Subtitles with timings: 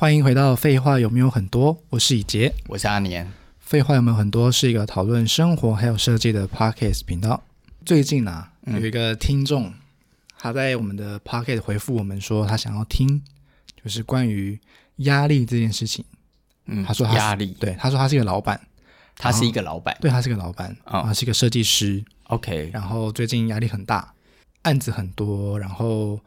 [0.00, 3.28] 欢迎回到《废话有没有很多》，我是以杰，我是阿年。
[3.58, 7.42] 废话有没有很多是一个讨论生活还有设计的 podcast 频道。
[7.84, 9.74] 最近呢、啊，有一个听众、嗯、
[10.38, 13.20] 他在我们的 podcast 回复我们说，他想要听
[13.82, 14.56] 就是关于
[14.98, 16.04] 压力这件事情。
[16.66, 18.60] 嗯，他说他压力，对，他说他是一个老板，
[19.16, 22.04] 他是一个老板，对，他是一个老板，啊、哦，是一个设计师。
[22.28, 24.14] OK，然后最近压力很大，
[24.62, 26.20] 案子很多，然后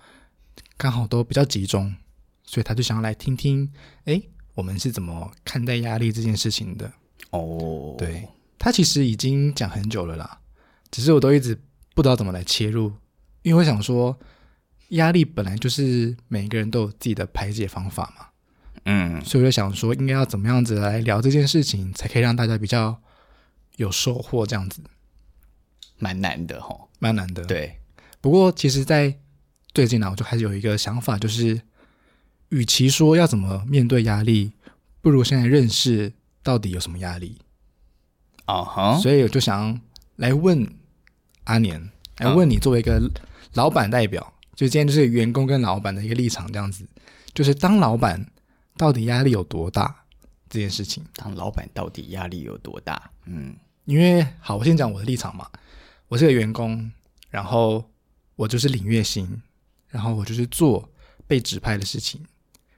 [0.75, 1.95] 刚好都比较集中。
[2.51, 3.71] 所以他就想要来听听，
[4.03, 4.21] 哎，
[4.55, 6.85] 我们是怎么看待压力这件事情的？
[7.29, 7.97] 哦，oh.
[7.97, 8.27] 对，
[8.59, 10.37] 他其实已经讲很久了啦，
[10.91, 11.57] 只是我都一直
[11.95, 12.91] 不知道怎么来切入，
[13.43, 14.19] 因为我想说，
[14.89, 18.25] 压力本来就是每个人都有自己的排解方法嘛，
[18.83, 23.01] 嗯，所以我就想说，应该要怎么样子来聊这件事情，才可以让大家比较
[23.77, 24.81] 有收获，这样子，
[25.99, 27.77] 蛮难的吼，蛮难的，对。
[28.20, 29.17] 不过其实，在
[29.73, 31.61] 最近呢，我就开始有一个想法，就是。
[32.52, 34.52] 与其说要怎么面对压力，
[35.02, 36.13] 不如现在认识
[36.44, 37.38] 到底有什么压力
[38.46, 38.96] 啊哈。
[38.96, 39.02] Uh.
[39.02, 39.80] 所以我就想
[40.18, 40.68] 来问
[41.46, 43.02] 阿年，来问你作为一个
[43.54, 44.57] 老板代表，uh.
[44.57, 46.85] 就今天就是员工跟老板的一个立场，这样子，
[47.34, 48.29] 就是当老板
[48.76, 50.04] 到底压力有多大
[50.49, 51.04] 这件事情。
[51.16, 53.10] 当老板到底压力有多大？
[53.26, 55.48] 嗯，因为好，我先讲我的立场嘛。
[56.10, 56.91] 我是个员工，
[57.29, 57.90] 然后
[58.35, 59.41] 我就是领月薪，
[59.88, 60.90] 然后我就是做
[61.26, 62.22] 被指派的事情。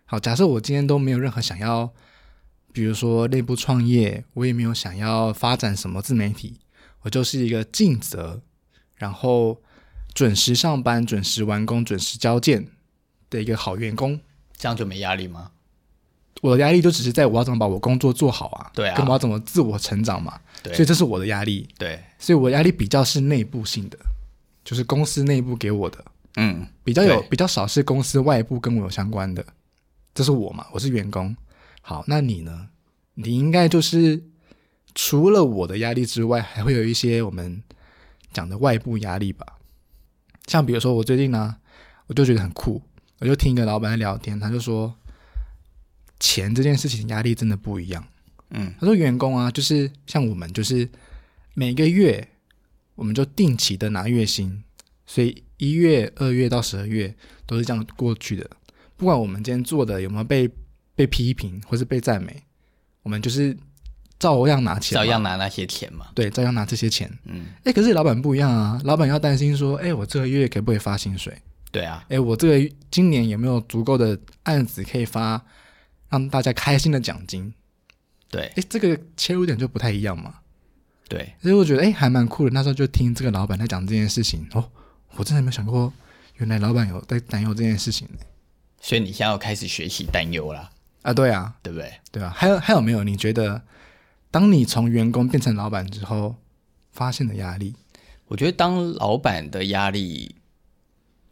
[0.06, 1.92] 好，假设我今天都没有任何想要，
[2.72, 6.60] 比如说内部创业，我也没有想要发展什么自媒体，
[7.02, 8.42] 我就是一个尽责，
[8.96, 9.62] 然后
[10.14, 12.68] 准时上班、准时完工、准时交件
[13.30, 14.20] 的一个好员工，
[14.56, 15.52] 这样就没压力吗？
[16.42, 23.98] 我的压力就只是在我要怎么把我工作做好啊，对啊，跟我要怎么自我成长嘛，对，所以这是我的压力，对，所以我压力比较是内部性的，
[24.66, 26.04] 就是公司内部给我的，
[26.36, 29.46] 嗯，比较有比较少是公司外部跟我有相关的。
[30.14, 31.36] 这是我嘛，我是员工。
[31.82, 32.70] 好，那你呢？
[33.16, 34.24] 你应该就是
[34.96, 37.62] 除了我的压力之外，还会有一些我们
[38.32, 39.46] 讲的外部压力吧？
[40.48, 41.56] 像比如说，我最近呢，
[42.08, 42.82] 我就觉得很酷，
[43.20, 44.96] 我就听一个老板在聊天，他就说，
[46.20, 48.06] 钱这件事情压力真的不一样。
[48.50, 50.90] 嗯，他说员工啊，就是像我们，就是
[51.54, 52.30] 每个月
[52.96, 54.64] 我们就定期的拿月薪，
[55.06, 58.50] 所以一月、二月到十二月都是这样过去的。
[59.04, 60.50] 不管我们今天做的有没有被
[60.96, 62.42] 被批评或是被赞美，
[63.02, 63.54] 我们就是
[64.18, 66.08] 照样拿钱，照样拿那些钱嘛。
[66.16, 67.12] 对，照样拿这些钱。
[67.26, 71.38] 嗯，哎，可是老板不一样啊，老板要担心说，哎，我这个月可不可以发薪水？
[71.70, 75.44] 对啊，哎，我这个今年有没有足够的案子可以发，
[76.08, 77.54] 让大家开心的奖金？
[78.30, 80.36] 对，哎，这个切入点就不太一样嘛。
[81.10, 82.52] 对，所以我觉得哎，还蛮酷的。
[82.52, 84.64] 那时候就听这个老板在讲这件事情，哦，
[85.18, 85.92] 我真的没有想过，
[86.38, 88.20] 原来老板有在担忧这件事情呢。
[88.84, 90.70] 所以你现在要开始学习担忧啦
[91.04, 91.14] 啊？
[91.14, 91.94] 对啊，对不对？
[92.12, 93.02] 对啊，还有还有没有？
[93.06, 93.62] 你觉得，
[94.30, 96.36] 当你从员工变成老板之后，
[96.92, 97.74] 发现的压力？
[98.26, 100.36] 我觉得当老板的压力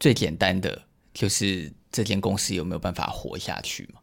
[0.00, 0.80] 最简单的
[1.12, 4.00] 就是这间公司有没有办法活下去嘛。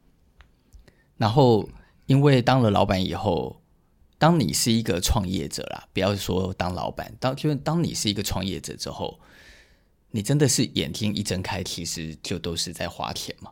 [1.18, 1.68] 然后，
[2.06, 3.60] 因为当了老板以后，
[4.20, 9.20] 当你是一个创业者啦，不要说当老板，当就是当你是一个创业者之后。
[10.12, 13.52] 你真的是眼睛一睁开，其实就都是在花钱嘛。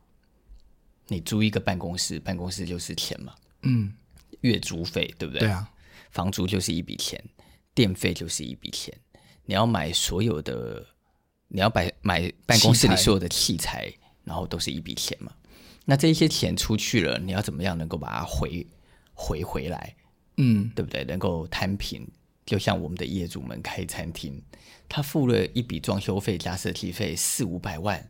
[1.08, 3.34] 你租一个办公室，办公室就是钱嘛。
[3.62, 3.94] 嗯，
[4.42, 5.42] 月租费对不对？
[5.42, 5.72] 对啊，
[6.12, 7.24] 房租就是一笔钱，
[7.74, 8.94] 电费就是一笔钱。
[9.46, 10.86] 你要买所有的，
[11.48, 15.32] 你要买买办公室里所有的器材，器材然后都是一笔钱嘛。
[15.86, 18.66] 那这些钱出去了，你要怎么样能够把它回
[19.14, 19.96] 回回来？
[20.36, 21.06] 嗯，对不对？
[21.06, 22.06] 能够摊平。
[22.48, 24.42] 就像我们的业主们开餐厅，
[24.88, 28.10] 他付了一笔装修费加设计费四五百万，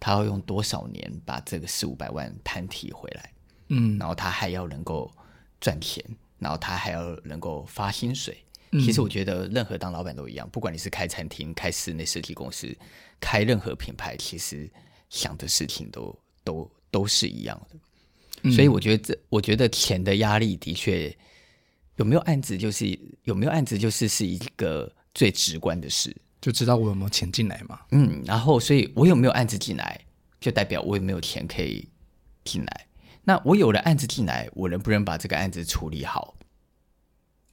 [0.00, 3.32] 他要用多少年把这个四五百万摊提回来？
[3.68, 5.12] 嗯，然后他还要能够
[5.60, 6.02] 赚钱，
[6.38, 8.38] 然后他还要能够发薪水。
[8.70, 12.74] 嗯，其实我觉得任何当老板都一样，不管你是开餐厅、开室内设计公司、
[13.20, 14.66] 开任何品牌，其实
[15.10, 17.76] 想的事情都都都是一样的。
[18.44, 21.14] 嗯，所以我觉得这，我觉得钱的压力的确。
[21.96, 27.80] 有没有案子，就是有没有案子，就是是一个最直观的事，就知道我有没有钱进来嘛。
[27.90, 29.98] 嗯，然后，所以我有没有案子进来，
[30.38, 31.88] 就代表我有没有钱可以
[32.44, 32.86] 进来。
[33.24, 36.36] 那我有了案子进来，我能不能把这个案子处理好，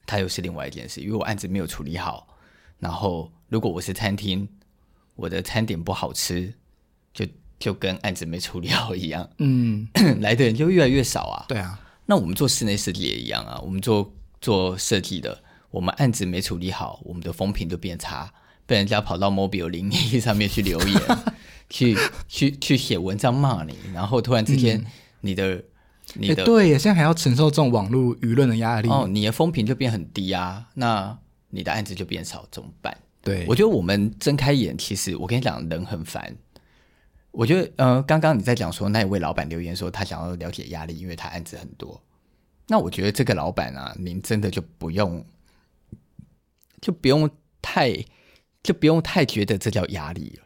[0.04, 1.00] 它又是另外一件事。
[1.00, 2.28] 因为我案子没有处理好，
[2.78, 4.46] 然后如果我是餐厅，
[5.16, 6.52] 我的餐点不好吃，
[7.14, 7.26] 就
[7.58, 9.28] 就跟案子没处理好一样。
[9.38, 9.88] 嗯，
[10.20, 11.46] 来的人就越来越少啊。
[11.48, 14.14] 对啊，那我们做室内设计也一样啊，我们做。
[14.44, 18.30] 做设计的，我们案子没处理好，我们的风评就变差，
[18.66, 21.00] 被人家跑到 Mobile 零一上面去留言，
[21.70, 21.96] 去
[22.28, 24.84] 去去写文章骂你，然后突然之间，
[25.22, 25.64] 你的、嗯、
[26.16, 31.18] 你的、欸、对，现在还要承受这种网络舆论的压力，哦，你的风评就变很低啊，那
[31.48, 32.94] 你的案子就变少，怎么办？
[33.22, 36.36] 对，我觉得我们睁开眼，其实我跟你讲，人很烦。
[37.30, 41.98] 我觉得，呃，刚刚你在讲说那一位老板留言说他想要了解压力，因为他案子很多。
[42.66, 45.24] 那我觉得这个老板啊，您真的就不用，
[46.80, 47.28] 就不用
[47.60, 47.92] 太，
[48.62, 50.44] 就不用太觉得这叫压力了。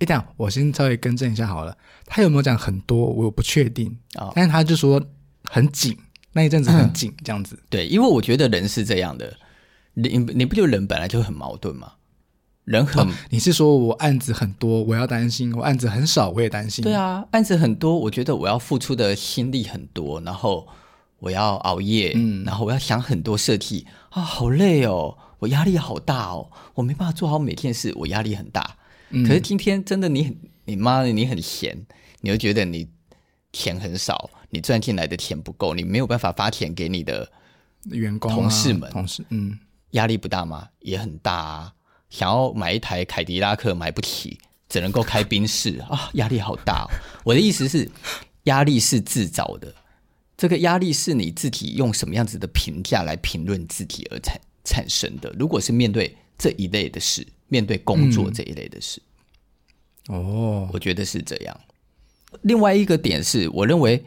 [0.00, 1.76] 哎，这样我先稍微更正一下好了。
[2.06, 3.06] 他有没有讲很多？
[3.06, 4.26] 我不确定啊。
[4.26, 5.02] 哦、但是他就说
[5.44, 5.96] 很紧，
[6.32, 7.62] 那一阵子很紧，这样子、嗯。
[7.70, 9.36] 对，因为我觉得人是这样的，
[9.94, 11.92] 你你不就人本来就很矛盾吗？
[12.64, 16.82] 人很、哦，你是说我案子很多，我要担心；我案子很少，我也担心。
[16.82, 20.66] 对啊，案子很多，我觉得我要付出的心力很多，然后
[21.24, 28.76] 我要熬夜，嗯，然后我要想很多设计啊，好累哦，我压力好大哦，我没办法做好每件事，我压力很大。
[29.08, 30.36] 嗯、可是今天真的你很，
[30.66, 31.74] 你妈的你很闲，
[32.20, 32.86] 你又觉得你
[33.54, 37.26] 钱很少，你赚进来的钱不够，你没有办法发钱给你的
[37.84, 39.58] 员工、同事们，同事，嗯，
[39.92, 40.68] 压力不大吗？
[40.80, 41.72] 也很大啊。
[42.10, 44.38] 想要买一台凯迪拉克买不起，
[44.68, 46.86] 只能够开宾士啊，压力好大哦。
[47.24, 47.90] 我的意思是，
[48.42, 49.74] 压力是自找的，
[50.36, 55.34] 这个压力是你自己用什么样子的评价来评论自己而产产生的。
[55.38, 59.00] 如果是面对这一类的事，面对工作这一类的事，
[60.08, 61.60] 哦，我觉得是这样。
[62.42, 64.04] 另外一个点是，我认为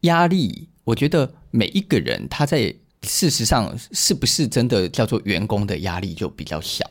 [0.00, 6.90] 压力，我觉得每一个人他在事实上是不是真的叫做员工的压力就比较小。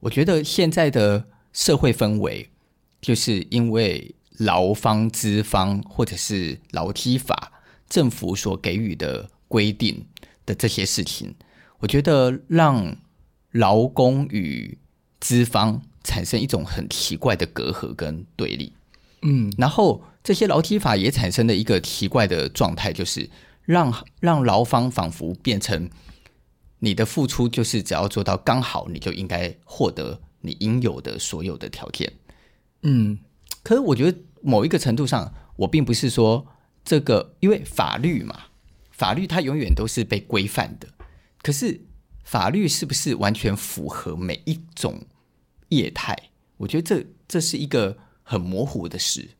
[0.00, 1.24] 我觉得现在的
[1.54, 2.46] 社会氛围，
[3.00, 7.52] 就是因为劳方、资方或者是劳基法、
[7.88, 10.06] 政府所给予的规定
[10.44, 11.34] 的这些事情，
[11.78, 12.96] 我觉得让
[13.52, 14.78] 劳工与
[15.20, 18.72] 资方产生一种很奇怪的隔阂跟对立。
[19.22, 23.28] 嗯，然后这些劳基法也产生了一个奇怪的状态，就是
[23.64, 25.90] 让让劳方仿佛变成。
[26.78, 32.12] 你的付出就是只要做到刚好，你就应该获得你应有的所有的条件。
[32.82, 33.18] 嗯，
[33.62, 36.46] 可是我觉得某一个程度上，我并不是说
[36.84, 38.44] 这个，因为法律嘛，
[38.92, 40.88] 法律它永远都是被规范的。
[41.42, 41.80] 可是
[42.22, 45.04] 法律是不是完全符合每一种
[45.70, 46.16] 业态？
[46.58, 49.30] 我觉得这这是一个很模糊的事。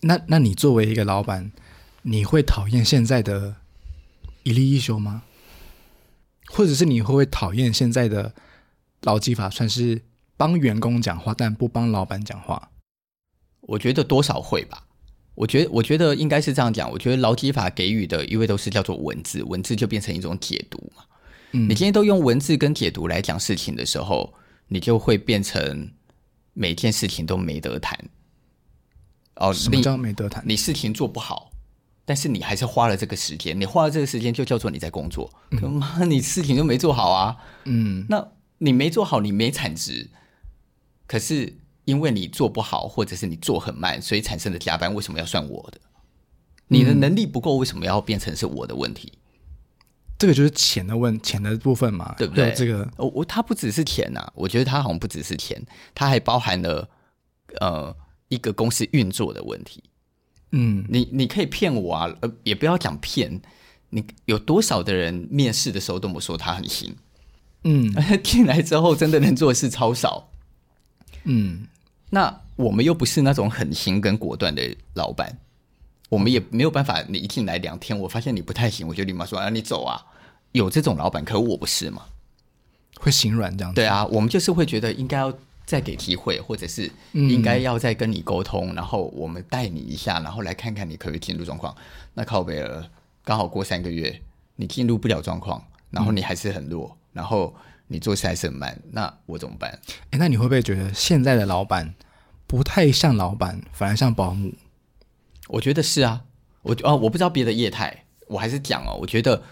[0.00, 1.52] 那那你作为一个老板，
[2.02, 3.56] 你会讨厌现在的
[4.42, 5.22] 一例一休吗？
[6.46, 8.34] 或者是你会不会讨厌现在的
[9.02, 10.02] 劳基法，算是
[10.36, 12.70] 帮员工讲话，但不帮老板讲话？
[13.68, 14.82] 我觉得多少会吧。
[15.34, 16.90] 我觉得，我觉得应该是这样讲。
[16.90, 21.04] 我觉得劳基法给予的，因为都是叫做文字，文字就变成一种解读嘛。
[21.52, 24.34] 嗯，你今天都用文字跟解读来讲事情的时候，
[24.66, 25.92] 你就会变成
[26.54, 27.96] 每件事情都没得谈。
[29.36, 30.42] 哦，什么叫没得谈？
[30.46, 31.52] 你事情做不好。
[32.04, 35.30] 但是你还是花了这个时间，你花了这个时间就叫做你在工作。
[35.50, 37.36] 妈、嗯，你事情都没做好啊！
[37.66, 38.26] 嗯，那
[38.56, 40.08] 你没做好，你没产值。
[41.06, 45.80] 可是因为你做不好，或者是你做很慢，所以产生的加班为什么要算我的？
[46.66, 49.10] 你的能力不够，为什么要变成是我的问题？
[50.18, 52.52] 这个就是钱的问钱的部分嘛，对不对？
[52.52, 56.86] 这个我我它不只是钱呐、啊，我觉得它好像不只是钱，它还包含了
[57.60, 57.96] 呃
[58.28, 59.82] 一个公司运作的问题。
[60.52, 63.40] 嗯，你你可以骗我啊，呃，也不要讲骗。
[63.90, 66.94] 你有多少的人面试的时候都没说他很行，
[67.64, 67.90] 嗯，
[68.22, 70.28] 进来之后真的能做的事超少，
[71.24, 71.66] 嗯，
[72.10, 75.38] 那我们又不是那种狠心跟果断的老板，
[76.08, 77.02] 我们也没有办法。
[77.08, 80.04] 你一进来两天，我发现你不太行，我就立马说啊，你走啊。
[80.52, 82.04] 有这种老板，可我不是嘛，
[82.98, 83.76] 会心软这样子。
[83.76, 85.32] 对啊，我们就是会觉得应该要。
[85.68, 91.76] 再给机会，或者是应该要再跟你沟通，嗯、然后我们带你一下，然后来看看你可不可以进入状况。
[92.14, 92.90] 那靠北了，
[93.22, 94.18] 刚好过三个月，
[94.56, 97.54] 你进入不了状况，然后你还是很弱，嗯、然后
[97.88, 99.78] 你做事还是很慢，那我怎么办？
[100.10, 101.94] 哎，那你会不会觉得现在的老板
[102.46, 104.54] 不太像老板，反而像保姆？
[105.48, 106.24] 我觉得是啊，
[106.62, 109.42] 我哦，我不知道别的业态，我还是讲哦，我觉得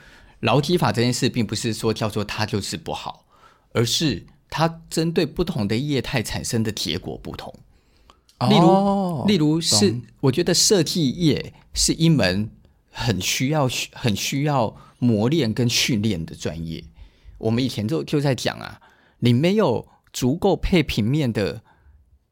[0.40, 3.26] 劳基法这件事，并不是说叫做它就是不好，
[3.73, 4.26] 而是。
[4.49, 7.52] 它针对不同的业态产生的结果不同，
[8.49, 12.49] 例如，哦、例如是我觉得设计业是一门
[12.93, 16.85] 很需要、很需要磨练跟训练的专业。
[17.38, 18.81] 我们以前就就在讲啊，
[19.19, 21.62] 你没有足够配平面的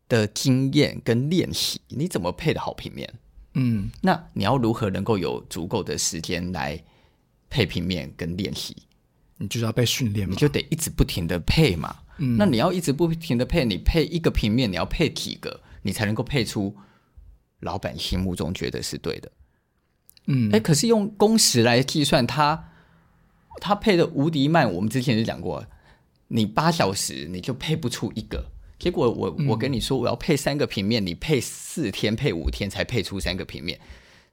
[0.09, 3.13] 的经验跟练习，你怎么配的好平面？
[3.55, 6.83] 嗯，那你要如何能够有足够的时间来
[7.49, 8.77] 配平面跟练习？
[9.37, 11.97] 你就是要被训练嘛，你就得一直不停的配嘛。
[12.19, 16.75] 嗯，那你要一直不停的配，你配一个平面，你要配几个，你才能够配出
[17.61, 19.31] 老板心目中觉得是对的。
[20.27, 22.73] 嗯，哎，可是用工时来计算，他
[23.61, 25.65] 他配的无敌慢，我们之前就讲过，
[26.29, 28.47] 你八小时你就配不出一个。
[28.79, 33.81] 结果我我跟你说，我要配三个平面，你配四天配五天才配出三个平面，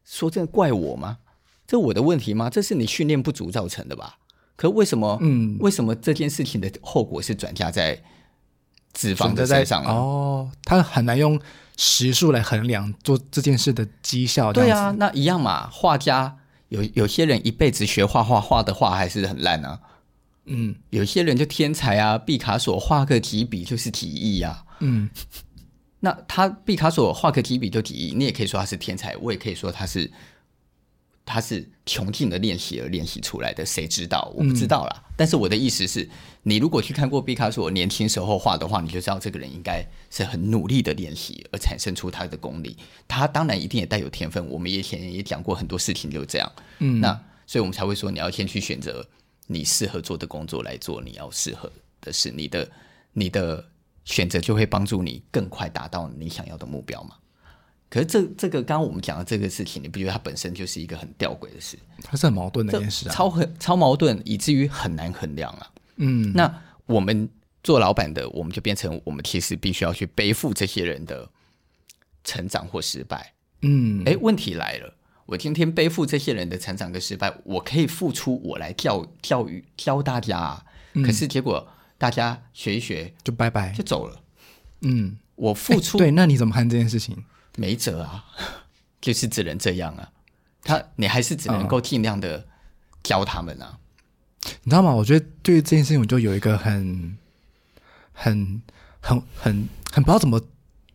[0.04, 1.20] 说真的怪我吗？
[1.68, 2.50] 这我的问题吗？
[2.50, 4.18] 这是你训练不足造成的吧？
[4.58, 5.18] 可为什么？
[5.22, 8.04] 嗯，为什么这件事情的后果是转嫁在
[8.92, 9.86] 脂肪的身上？
[9.86, 11.40] 哦，他很难用
[11.78, 14.52] 时数来衡量做这件事的绩效。
[14.52, 15.70] 对啊，那一样嘛。
[15.70, 16.38] 画家
[16.72, 19.78] 有有些人一辈子学画画，画的画还是很烂啊。
[20.46, 24.64] 嗯，有些人就天才啊，毕卡索画个几笔就是几亿啊。
[24.80, 25.10] 嗯，
[26.00, 30.10] 那他毕卡索画个几笔就几亿，你也可以说他是天才，我也可以说他是
[31.26, 34.32] 他是穷尽的练习而练习出来的，谁知道？
[34.36, 35.04] 我不知道啦。
[35.08, 36.10] 嗯，但是我的意思是，
[36.44, 42.76] 你如果去看过毕卡索年轻时候画的话，你就知道这个人应该是很努力的练习而产生出他的功力。
[43.08, 46.52] 他当然一定也带有天分，我们以前也讲过很多事情就这样。
[46.80, 47.14] 嗯，那
[47.46, 49.08] 所以我们才会说你要先去选择。
[49.48, 52.72] 你适合做的工作来做，你要适合的是你的
[53.12, 53.68] 你的
[54.06, 57.16] 选择，就会帮助你更快达到你想要的目标嘛。
[57.92, 61.78] 可是这这个刚刚我们讲的这个事情，你不觉得它本身就是一个很吊诡的事？
[62.02, 65.72] 它是很矛盾的一件事啊，超很超矛盾，以至于很难衡量啊。
[65.98, 67.30] 嗯，那我们
[67.62, 71.30] 做老板的，我们就变成我们其实必须要去背负这些人的
[72.24, 73.34] 成长或失败。
[73.62, 74.96] 嗯，哎，问题来了。
[75.26, 81.68] 我今天背负这些人的成长跟失败，我可以付出我来教教育教大家啊，嗯，可是结果
[81.98, 84.22] 大家学一学就拜拜就走了。
[84.82, 87.24] 嗯，我付出对，那你怎么看这件事情？
[87.58, 88.26] 没辙啊，
[89.02, 90.10] 就是只能这样啊。
[90.64, 92.46] 他你还是只能够尽量的
[93.04, 93.78] 教他们啊。
[94.46, 94.94] 嗯，你知道吗？
[94.94, 97.18] 我觉得对于这件事情，我就有一个很
[98.14, 98.62] 很
[99.00, 100.42] 很很很不知道怎么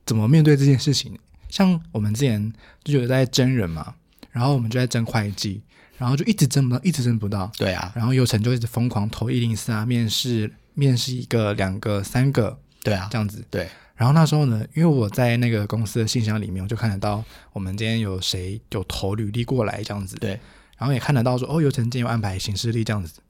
[0.04, 1.18] 怎么面对这件事情。
[1.48, 2.52] 像我们之前
[2.84, 3.94] 就有在真人嘛。
[4.32, 5.62] 然后我们就在争会计，
[5.96, 7.50] 然后就一直争不到，一直争不到。
[7.56, 13.42] 对啊，然后有成就一直疯狂投一零四啊，面试面试一个、两个、三个，对啊，这样子。
[13.50, 13.66] 对。
[13.96, 20.16] 然后那时候呢，因为我在那个公司的信箱里面，我就看得到我们今天有谁有投履历过来这样子。
[20.16, 20.38] 对。
[20.76, 23.20] 然后也看得到说，哦，有成今天有安排行事历这样子。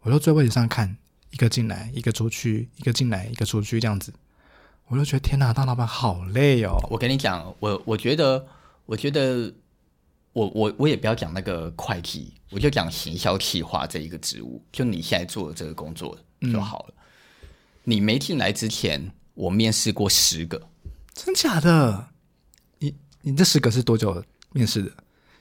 [0.00, 0.96] 我就在位置上看，
[1.30, 4.12] 一个进来，一个出去，一个进来，一个出去这样子。
[4.86, 6.78] 我就觉得天哪，当老板好累哦。
[6.88, 8.46] 我跟你讲，我我觉得，
[8.86, 9.52] 我觉得。
[10.34, 16.16] 我我我也不要讲那个会计，我就讲行销企划这一个职务，就你现在做的这个工作
[16.50, 16.94] 就好了。
[16.96, 17.50] 嗯、
[17.84, 20.68] 你没进来之前，我面试过十个，
[21.14, 22.08] 真假的？
[22.78, 24.90] 你你这十个是多久面试的？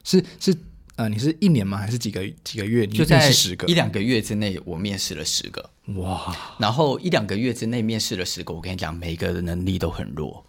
[0.04, 0.56] 是是
[0.96, 1.78] 呃，你是一年吗？
[1.78, 2.86] 还是几个几个月？
[2.86, 5.70] 你面试十个，就在一两个月之内，我面试了十个。
[5.96, 6.36] 哇！
[6.60, 10.46] 然后一两个月之内面试了十个，我跟你讲，每个的能力都很弱。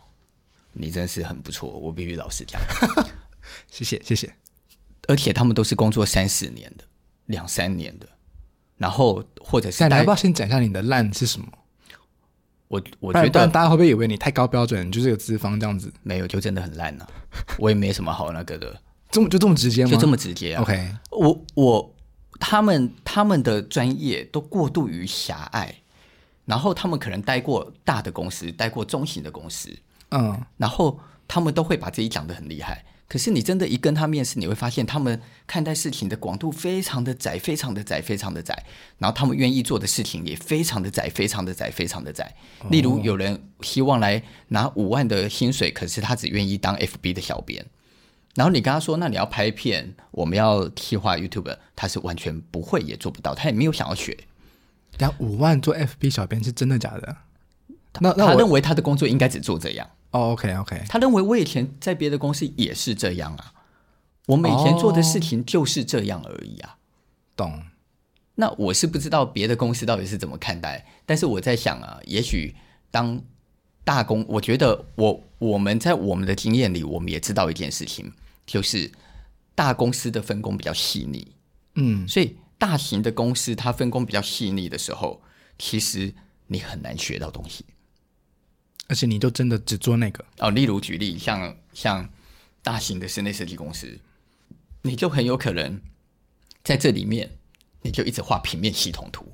[0.72, 2.60] 你真是很不错，我必须老实讲。
[3.70, 4.34] 谢谢谢谢，
[5.08, 6.84] 而且他们都是工作三四年的，
[7.26, 8.08] 两三年的，
[8.76, 11.46] 然后或者是，来要不要先讲一下你的烂是什么？
[12.72, 15.92] 我我觉得大家会不会以为你太高标准，就是个资方这样子？
[16.02, 17.08] 没有，就真的很烂呢、啊。
[17.58, 18.80] 我也没什么好那个的，
[19.12, 19.90] 这么就这么直接吗？
[19.90, 21.94] 就这么直接啊？OK，我我
[22.40, 25.74] 他们他们的专业都过度于狭隘，
[26.46, 29.68] 然后他们可能待过大的公司，待过中型的公司，
[30.10, 30.98] 嗯，然后
[31.28, 32.82] 他们都会把自己讲的很厉害。
[33.12, 38.64] 可是你真的，一跟他面试，你会发现他们看待事情的广度非常的窄，非常的窄，非常的窄。
[38.96, 42.34] 然后他们愿意做的事情也非常的窄，非常的窄，非常的窄。
[42.70, 47.66] 例如，有人希望来拿五万的薪水，可是他只愿意当 FB 的小编。
[48.34, 54.16] 然后你跟他说：“那你要拍片，我们要企划 YouTube。”他是完全不会，也做不到，他也没有想要学。
[54.96, 57.16] 但五万做 FB 小编是真的假的？
[58.00, 59.86] 那那他认为他的工作应该只做这样。
[60.12, 60.86] 哦、okay.
[60.88, 63.52] 他认为我以前在别的公司也是这样啊，
[64.26, 66.78] 我每天做的事情就是这样而已啊。
[67.34, 67.62] 懂？
[68.34, 72.54] 那我是不知道别的公司到底是怎么看待，但是我在想啊，也许
[72.90, 73.20] 当
[73.84, 78.12] 大公，我觉得我我们在我们的经验里，我们也知道一件事情，
[78.46, 78.90] 就是
[79.54, 81.26] 大公司的分工比较细腻，
[81.74, 85.20] 嗯，所以大型的公司它分工比较细腻的时候，
[85.58, 86.14] 其实
[86.46, 87.64] 你很难学到东西。
[88.92, 92.06] 而且你就真的只做那个哦，例如举例，像像
[92.62, 93.98] 大型的室内设计公司，
[94.82, 95.80] 你就很有可能
[96.62, 97.38] 在这里面，
[97.80, 99.32] 你就一直画平面系统图，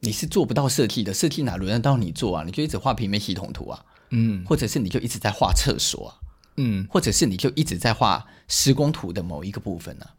[0.00, 2.42] 你是做不到设计的，设计哪轮得到你做啊？
[2.46, 6.16] 你就一直画平面系统图啊，嗯，或者是你就一直在画厕所啊，
[6.56, 10.16] 嗯，或者是你就一直在画施工图的某一个部分呢、啊？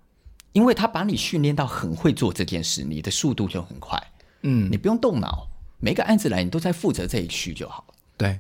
[0.52, 4.00] 因为他把你训练到很会做这件事，你的速度就很快，
[4.44, 5.48] 嗯，你不用动脑，
[5.80, 7.88] 每个案子来你都在负责这一区就好。
[8.24, 8.40] 对，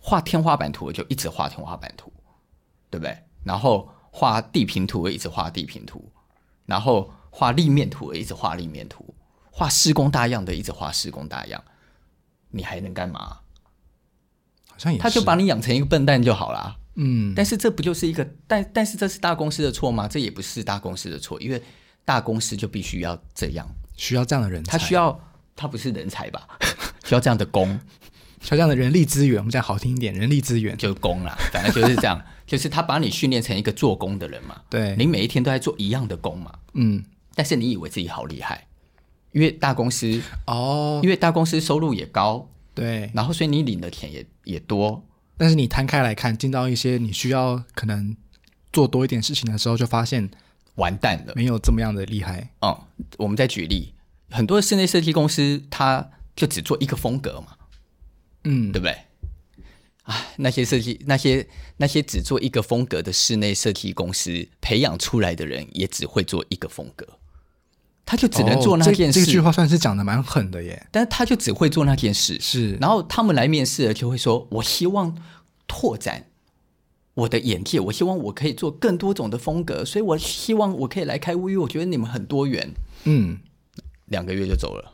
[0.00, 2.12] 画天花板图就一直画天花板图，
[2.88, 3.16] 对不对？
[3.44, 6.10] 然后画地平图而一直画地平图，
[6.64, 9.14] 然后画立面图而一直画立面图，
[9.50, 11.62] 画施工大样的一直画施工大样，
[12.50, 13.40] 你还能干嘛？
[14.70, 16.78] 好像也是，他就把你养成一个笨蛋就好了。
[16.94, 20.08] 嗯，但是这不就是一个，但但是这是大公司的错吗？
[20.08, 21.62] 这也不是大公司的错，因为
[22.04, 25.20] 大公司就必须要这样，需要这样的人才，他需要，
[25.54, 26.48] 他不是人才吧？
[27.04, 27.78] 需要这样的工，
[28.44, 29.38] 需要这样的人力资源。
[29.38, 34.60] 我们讲好听一点，人力资源就是工啦，反正就是这样， 就是他把你训练成一个做工的人嘛。
[34.68, 36.52] 对，你每一天都在做一样的工嘛。
[36.74, 37.02] 嗯，
[37.34, 38.66] 但是你以为自己好厉害，
[39.32, 45.02] 因为大公司哦，因为大公司收入也高，对，然后所以你领的钱也也多。
[45.38, 48.14] 但是你摊开来看，进到一些你需要可能
[48.74, 50.30] 做多一点事情的时候，就发现
[50.74, 52.50] 完蛋了，没有这么样的厉害。
[52.60, 52.76] 嗯，
[53.16, 53.94] 我们再举例，
[54.30, 57.53] 很多室内设计公司，他就只做一个风格嘛，
[58.44, 58.96] 嗯，对不对？
[60.04, 61.48] 啊，那些设计，那些
[61.78, 67.06] 那些只做一个风格的室内设计公司，培养出来的人也只会做一个风格，
[68.04, 69.20] 他就只能做那件事。
[69.20, 72.38] 哦，这，这句话算是讲的蛮狠的耶，但是他就只会做那件事。
[72.38, 75.16] 是，然后他们来面试了，就会说：“我希望
[75.66, 76.26] 拓展
[77.14, 82.74] 我的眼界，我希望我可以做更多种的风格，所以我希望我可以来开乌鱼我觉得你们很多元。”
[83.04, 83.38] 嗯，
[84.08, 84.92] 两个月就走了。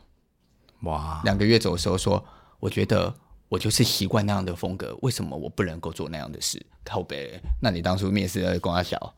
[0.83, 2.23] 哇，两个月走的时候说
[2.61, 3.13] ：“我觉得
[3.51, 9.13] 我就是习惯那样的风格，为什么我不能够做那样的事？”靠北，那你当初面试的光阿小，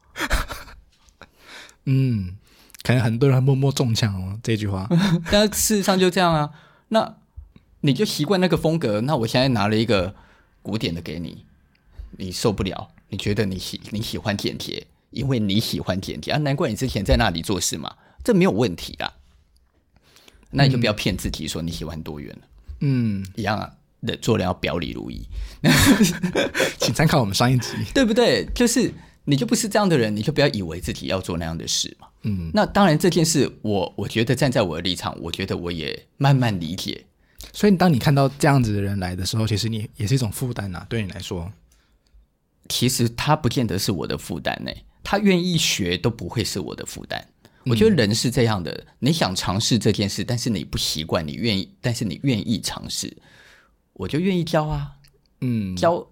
[1.85, 2.35] 嗯。
[2.81, 4.89] 可能很多人默默中枪哦，这句话。
[5.31, 6.51] 但事实上就这样啊。
[6.89, 7.15] 那
[7.79, 8.99] 你就习惯那个风格。
[8.99, 10.13] 那我现在拿了一个
[10.61, 11.45] 古典的给你，
[12.17, 12.89] 你受不了？
[13.07, 16.37] 你觉得你喜你喜欢简洁，因为你喜欢简洁啊？
[16.39, 19.13] 难怪你之前在那里做事嘛，这没有问题啊。
[20.51, 22.47] 那你就不要骗自己说你喜欢多元了。
[22.81, 23.73] 嗯，一样啊，
[24.05, 25.21] 的做人要表里如一。
[26.79, 28.45] 请参考我们上一集， 对不对？
[28.53, 28.93] 就是
[29.25, 32.07] 你就不是这样的人，你就不要以为自己要做那样的事嘛。
[32.23, 37.05] 嗯，那当然，这件事我我觉得站在我的立场，我觉得我也慢慢理解。
[37.51, 41.51] 所以，当你看到这样子的人来的时候，其实你也是一种负担呐，对你来说。
[42.69, 44.71] 其实他不见得是我的负担呢，
[45.03, 47.27] 他愿意学都不会是我的负担。
[47.65, 53.15] 我觉得人是这样的，嗯、你想尝试这件事，但是你不习惯，你愿意，但是你愿意尝试，
[53.93, 54.91] 我就愿意教啊。
[55.41, 56.05] 嗯，教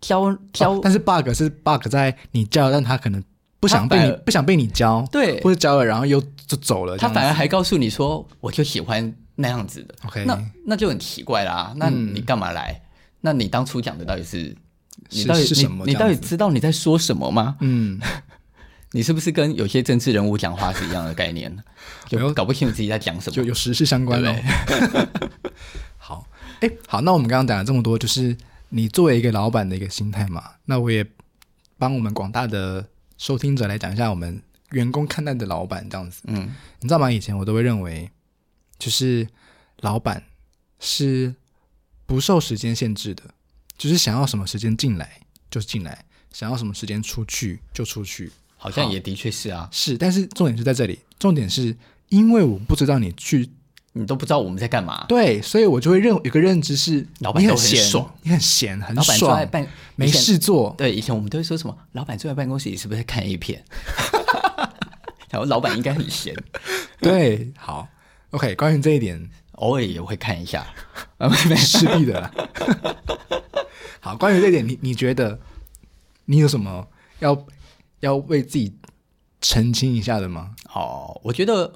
[0.00, 3.22] 教教、哦，但是 bug 是 bug 在你教，但他可能。
[3.60, 6.98] 不想被你不想被你教，对，或者教了，然后又就走了。
[6.98, 11.72] 他反而还告诉你说：“我就喜欢那样子的。” OK，那那就很奇怪啦。
[11.76, 12.72] 那你干嘛来？
[12.72, 12.82] 嗯、
[13.22, 14.54] 那你当初讲的到底是？
[15.08, 15.86] 你到底是，是什么？
[15.86, 17.56] 你，你到底知道你在说什么吗？
[17.60, 17.98] 嗯，
[18.92, 21.50] 你是不是跟有些政治人物讲话是一样的概念？
[22.10, 24.30] 有搞不清楚自己在讲什么，就有时事相关的。
[26.68, 28.36] 好，哎，好，那我们刚刚讲了这么多，就是
[28.68, 30.52] 你作为一个老板的一个心态嘛。
[30.64, 31.06] 那我也
[31.78, 32.86] 帮我们广大的。
[33.16, 37.10] 收听者来讲一下我们员工看待的老板这样子，嗯，你知道吗？
[37.10, 38.10] 以前我都会认为，
[38.76, 39.26] 就是
[39.82, 40.24] 老板
[40.80, 41.32] 是
[42.06, 43.22] 不受时间限制的，
[43.78, 49.96] 就是想要什么时间进来就进来，想要什么时间出去就出去，好像也的确是啊，是。
[49.96, 51.74] 但是重点是在这里，重点是
[52.08, 53.48] 因为我不知道你去。
[53.96, 60.74] 你都不知道我们在干嘛，对，所以我就会认有个认知是，老板都很闲，你很闲，很老板坐在办没事做。
[60.76, 63.64] 对，以前我们都会说什么，老板坐在办公室里是不是在看 A 片？
[65.30, 66.34] 然后老板应该很闲。
[67.00, 67.86] 对，好
[68.30, 70.66] ，OK，关于这一点，偶尔也会看一下，
[71.56, 72.28] 势必的。
[74.00, 75.38] 好，关于这一点，你你觉得
[76.24, 76.88] 你有什么
[77.20, 77.46] 要
[78.00, 78.76] 要为自己
[79.40, 80.50] 澄清一下的吗？
[80.74, 81.72] 哦，我觉得。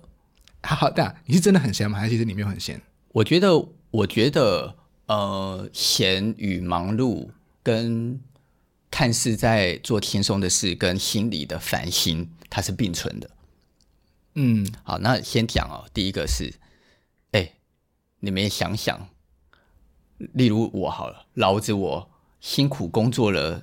[0.63, 1.99] 好好的，你是真的很闲吗？
[1.99, 2.83] 还是其实你没有很闲？
[3.13, 7.31] 我觉得，我觉得，呃，闲与忙碌，
[7.63, 8.21] 跟
[8.91, 13.31] 看似在做轻松的事，跟心里的烦心，它是并存的。
[14.35, 15.87] 嗯，好，那先讲哦。
[15.95, 16.55] 第一个是，
[17.33, 17.53] 哎，
[18.21, 19.09] 你们也想想，
[20.19, 23.63] 例如我好了，老子我辛苦工作了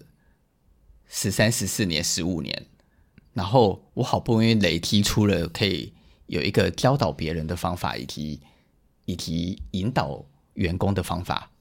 [1.08, 2.68] 十三、十四年、十五年，
[3.34, 5.94] 然后我好不容易累积出了可以。
[6.28, 8.40] 有一个教导别人的方法，以及
[9.06, 11.52] 以及引导员工的方法，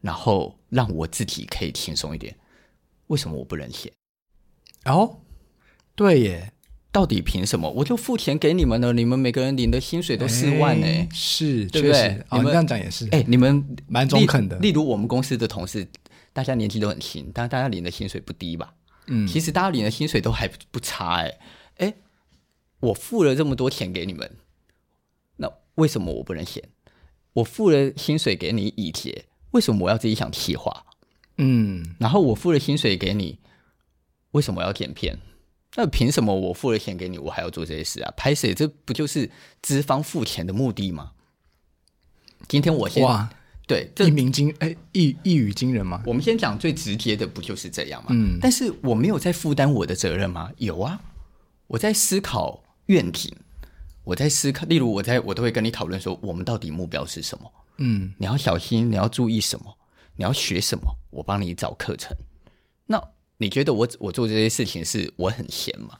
[0.00, 2.36] 然后让我自己可以轻松一点。
[3.08, 3.92] 为什么我不能写？
[4.84, 5.18] 哦，
[5.94, 6.52] 对耶，
[6.92, 7.68] 到底凭什么？
[7.70, 10.86] 我就付钱给你们了，你们每个人领的薪水都四万呢？
[10.86, 12.22] 哎，是，对不对？
[12.28, 13.08] 哦，你们这样讲也是。
[13.10, 14.56] 哎，你们蛮中肯的。
[14.58, 15.86] 例如我们公司的同事，
[16.32, 18.74] 大家年纪都很轻，但大家领的薪水不低吧？
[19.08, 21.38] 嗯，其实大家领的薪水都还不差哎，
[21.78, 21.94] 哎。
[22.80, 24.36] 我付了这么多钱给你们，
[25.36, 26.68] 那为什么我不能写？
[27.34, 30.86] 我付了薪水给你以节，为什么我要自己想企划？
[31.38, 33.38] 嗯，然后我付了薪水给你，
[34.30, 35.18] 为什么我要剪片？
[35.74, 38.10] 那凭什么我付了钱给你，我还要做这些事啊？
[38.16, 38.54] 拍摄？
[38.54, 41.12] 这不就是资方付钱的目的吗？
[42.48, 43.28] 今天我先哇，
[43.66, 46.02] 对，一鸣惊哎，一一语惊人吗？
[46.06, 48.08] 我们先讲最直接的，不就是这样吗？
[48.12, 50.50] 嗯，但是我没有在负担我的责任吗？
[50.56, 51.02] 有啊，
[51.66, 53.32] 我在思考愿景，
[54.04, 57.52] 我在思考，例如我在我都会跟你讨论说，我们到底目标是什么？
[57.78, 59.76] 嗯，你要小心，你要注意什么？
[60.16, 60.96] 你要学什么？
[61.10, 62.16] 我帮你找课程。
[62.86, 63.02] 那
[63.38, 65.98] 你觉得我我做这些事情是我很闲吗？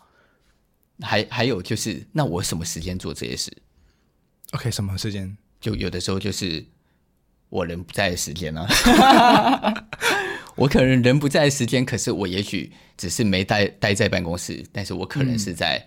[1.03, 3.55] 还还有就是，那我什么时间做这些事
[4.53, 5.37] ？OK，什么时间？
[5.61, 6.65] 就有的时候就是
[7.49, 9.87] 我人不在的时间呢、啊。
[10.57, 15.87] 我可能人不在的时间，可是我也许只是没待待在办公室，但是我可能是在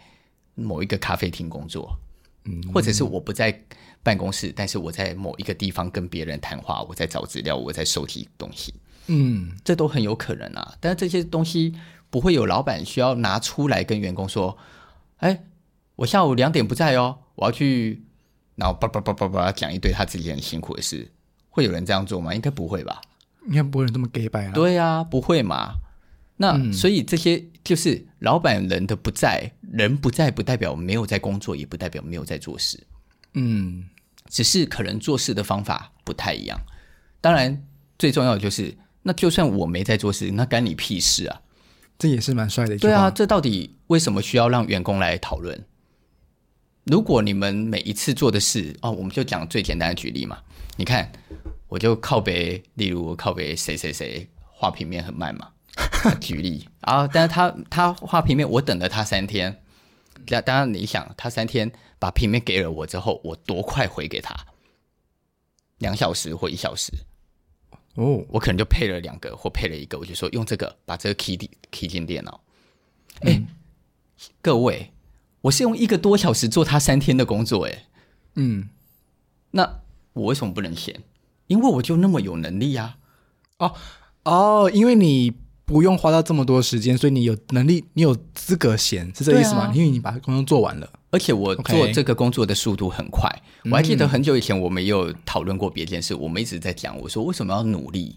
[0.62, 1.98] 某一个咖啡厅工作，
[2.46, 3.58] 嗯，或者是我不在
[4.04, 8.74] 办公室，但是我在某一个地方跟别人谈话，我在找资料，我在收集东西。
[9.08, 11.74] 嗯，这都很有可能啊，但是这些东西
[12.10, 14.58] 不会有老板需要拿出来跟员工说
[15.18, 15.44] ：“哎，
[15.96, 18.04] 我下午两点不在哦，我要去。”
[18.56, 21.10] 然后叭叭叭叭叭讲一堆他自己很辛苦的事，
[21.50, 22.36] 会有人这样做吗？
[22.36, 23.02] 应该不会吧？
[23.48, 24.52] 应该不会这么假掰啊。
[24.54, 25.76] 对啊，不会嘛？
[26.42, 32.82] 那、嗯、所以这些就是老板人的不在，人不在不代表没有在工作，也不代表没有在做事。
[33.34, 33.84] 嗯，
[34.30, 36.60] 只是可能做事的方法不太一样。
[37.22, 37.66] 当然，
[37.98, 38.76] 最重要的就是。
[39.02, 41.42] 那就算我没在做事，那干你屁事啊！
[41.98, 42.92] 这也是蛮帅的一句话。
[42.92, 45.66] 对啊，这到底为什么需要让员工来讨论？
[46.84, 50.38] 如果你们每一次做的事哦，我们就讲最简单的举例嘛。
[50.76, 51.10] 你看，
[51.70, 55.48] 我就靠北，例如靠北谁谁谁画平面很慢嘛。
[56.22, 59.62] 举例啊，但是他他画平面，我等了他三天。
[60.26, 64.36] 当当然你想，他三天把平面给了我之后，我多快回给他？
[65.80, 66.92] 两小时或一小时？
[67.96, 71.38] 哦，我可能就配了两个或配了一个，我就说用这个把这个 key
[71.72, 72.42] key 进电脑。
[73.22, 73.48] 哎、嗯，
[74.42, 74.94] 各位，
[75.42, 77.86] 我是用一个多小时做他三天的工作，哎，
[78.36, 78.70] 嗯，
[79.52, 79.82] 那
[80.14, 81.02] 我为什么不能闲？
[81.48, 82.98] 因为我就那么有能力呀、
[83.58, 83.68] 啊。
[83.68, 83.76] 哦
[84.24, 85.34] 哦，因为你
[85.70, 89.66] 不用花到这么多时间，所以你有能力，你有资格闲，是这个意思吗？
[89.66, 90.92] 啊、因为你把工作做完了。
[91.12, 93.30] 而且我做这个工作的速度很快.
[93.66, 98.16] 我还记得很久以前我们也有讨论过别件事，嗯、我们一直在讲，我说为什么要努力？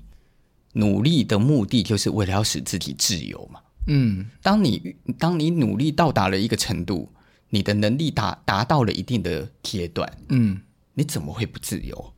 [0.72, 3.60] 努力的目的就是为了要使自己自由嘛。
[3.86, 7.10] 嗯，当你当你努力到达了一个程度，
[7.50, 10.62] 你的能力达达到了一定的阶段，嗯，
[10.94, 12.14] 你怎么会不自由？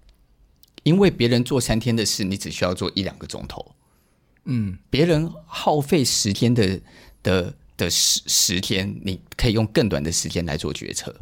[0.85, 3.75] 因为别人做三天的事，你只需要做一两个钟头，
[4.45, 6.81] 嗯，别人耗费时间的
[7.23, 7.55] 的。
[7.77, 11.13] 的时时间，你可以用更短的时间来做决策，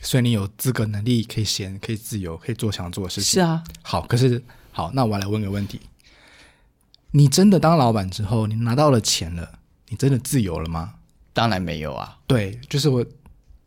[0.00, 3.32] 所以你有资格、能力可以闲、可以自由、可以做想做的事情。
[3.32, 5.80] 是啊，好，可是好，那我来问个问题：
[7.10, 10.94] 你真的当老板之后，你拿到了钱了，你真的自由了吗？
[11.32, 12.16] 当然没有啊。
[12.28, 13.02] 对，就是我，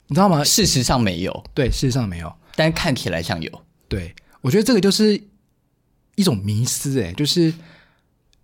[0.08, 0.42] 你知道吗？
[0.42, 1.44] 事实上没有。
[1.54, 3.62] 对，事实上没有，但看起来像有。
[3.90, 5.22] 对，我觉得这个就是
[6.16, 7.54] 一种迷思，哎，就是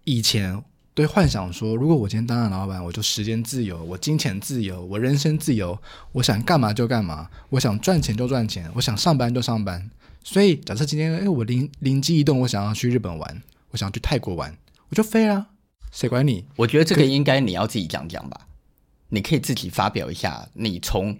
[0.09, 0.63] 以前。
[0.95, 5.79] 对幻想说，如果我今天当了老板，我就时间自由，我金钱自由，我人生自由，
[6.11, 9.89] 我想干嘛就干嘛，我想赚钱就赚钱，我想上班就上班。
[10.25, 13.41] 所以，假设今天，哎，我灵灵机一动，我想要去日本玩，
[13.71, 14.53] 我想要去泰国玩，
[14.89, 15.47] 我就飞啊，
[15.93, 16.43] 谁管你？
[16.57, 18.47] 我觉得这个应该你要自己讲讲吧。
[19.07, 21.17] 你可以自己发表一下，你从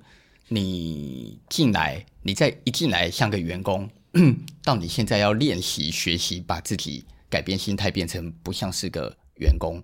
[0.50, 3.90] 你进来，你在一进来像个员工，
[4.62, 9.18] 到你现在要练习学习，把自己改变心态，变成不像是个。
[9.40, 9.82] 员工，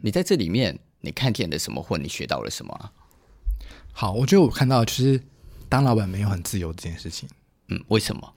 [0.00, 2.92] 你在这里面你看见了什么，或你学到了什么啊？
[3.92, 5.22] 好，我觉得我看到就是
[5.68, 7.28] 当老板没有很自由这件事情。
[7.68, 8.34] 嗯，为什么？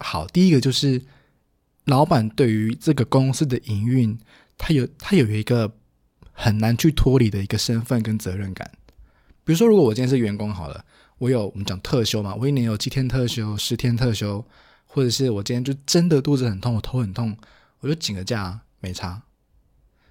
[0.00, 1.00] 好，第一个就是
[1.84, 4.18] 老板对于这个公司的营运，
[4.56, 5.72] 他有他有一个
[6.32, 8.68] 很难去脱离的一个身份跟责任感。
[9.44, 10.84] 比如说，如果我今天是员工好了，
[11.18, 14.44] 我有我们讲特休嘛，我一年有七天特休、十天特休，
[14.88, 17.36] 或者是我今天就真的肚子很痛，我头很痛，
[17.78, 19.22] 我就请个假，没差。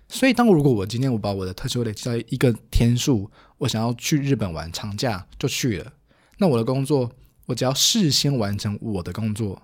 [0.07, 5.91] 所以，当如果我今天我把我的特休累积到一个天数，我想要去日本玩长假就去了，
[6.37, 7.11] 那我的工作
[7.47, 9.61] 我只要事先完成我的工作，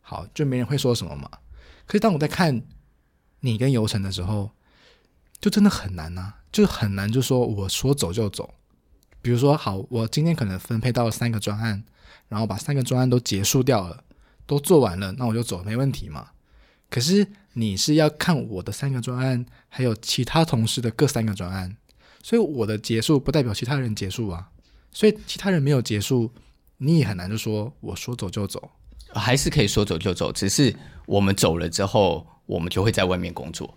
[0.00, 1.28] 好，就没人会说什么嘛。
[1.86, 2.62] 可是当我在看
[3.40, 4.52] 你跟游程的时候，
[5.40, 8.54] 就真的很难呐，就很难，就说我说走就走。
[9.20, 11.82] 比如说，好，我今天可能分配到了三个专案，
[12.28, 14.04] 然后把三个专案都结束掉了，
[14.46, 16.28] 都做完了，那我就走，没问题嘛。
[16.90, 21.76] 可是你是要看我的三个专案，还有其他同事的各三个专案，
[22.22, 24.50] 所以我的结束不代表其他人结束啊。
[24.92, 26.30] 所以其他人没有结束，
[26.78, 28.70] 你也很难就说我说走就走，
[29.12, 30.74] 还是可以说走就走，只是
[31.06, 33.76] 我们走了之后，我们就会在外面工作。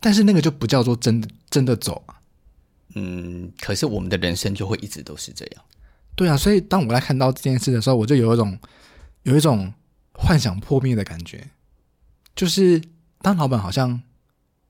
[0.00, 2.18] 但是那个就不叫做真的真的走啊。
[2.96, 5.64] 嗯，可是我们的人生就会一直都是这样。
[6.16, 8.58] 对啊，所以当我来看到这件事的时候，我就有一种
[9.24, 9.74] 有一种
[10.12, 11.50] 幻想破灭的感觉，
[12.34, 12.80] 就是
[13.20, 14.00] 当老板好像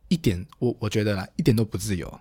[0.09, 2.21] 一点我我觉得啦，一点都不自由。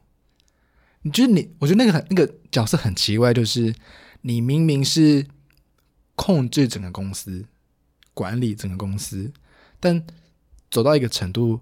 [1.04, 3.76] 你觉得你，我觉得那个很那个角色很奇怪，就是
[4.22, 5.28] 你明明是
[6.16, 7.46] 控制整个公司、
[8.14, 9.32] 管理整个公司，
[9.80, 10.06] 但
[10.72, 11.60] 走到一个程度，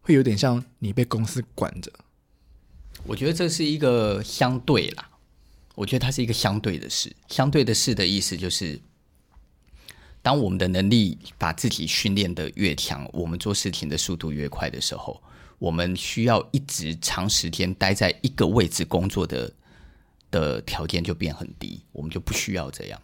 [0.00, 1.92] 会有点像你被公司管着。
[3.04, 5.10] 我觉得这是一个相对啦。
[5.74, 8.80] 我觉得它是一个相对的事，相对的事的意思就是，
[10.28, 15.18] 当我们的能力把自己训练的越强，我们做事情的速度越快的时候，
[15.58, 19.50] 我们需要一直长时间待在一个位置工作的
[20.30, 23.00] 的条件就变很低，我们就不需要这样。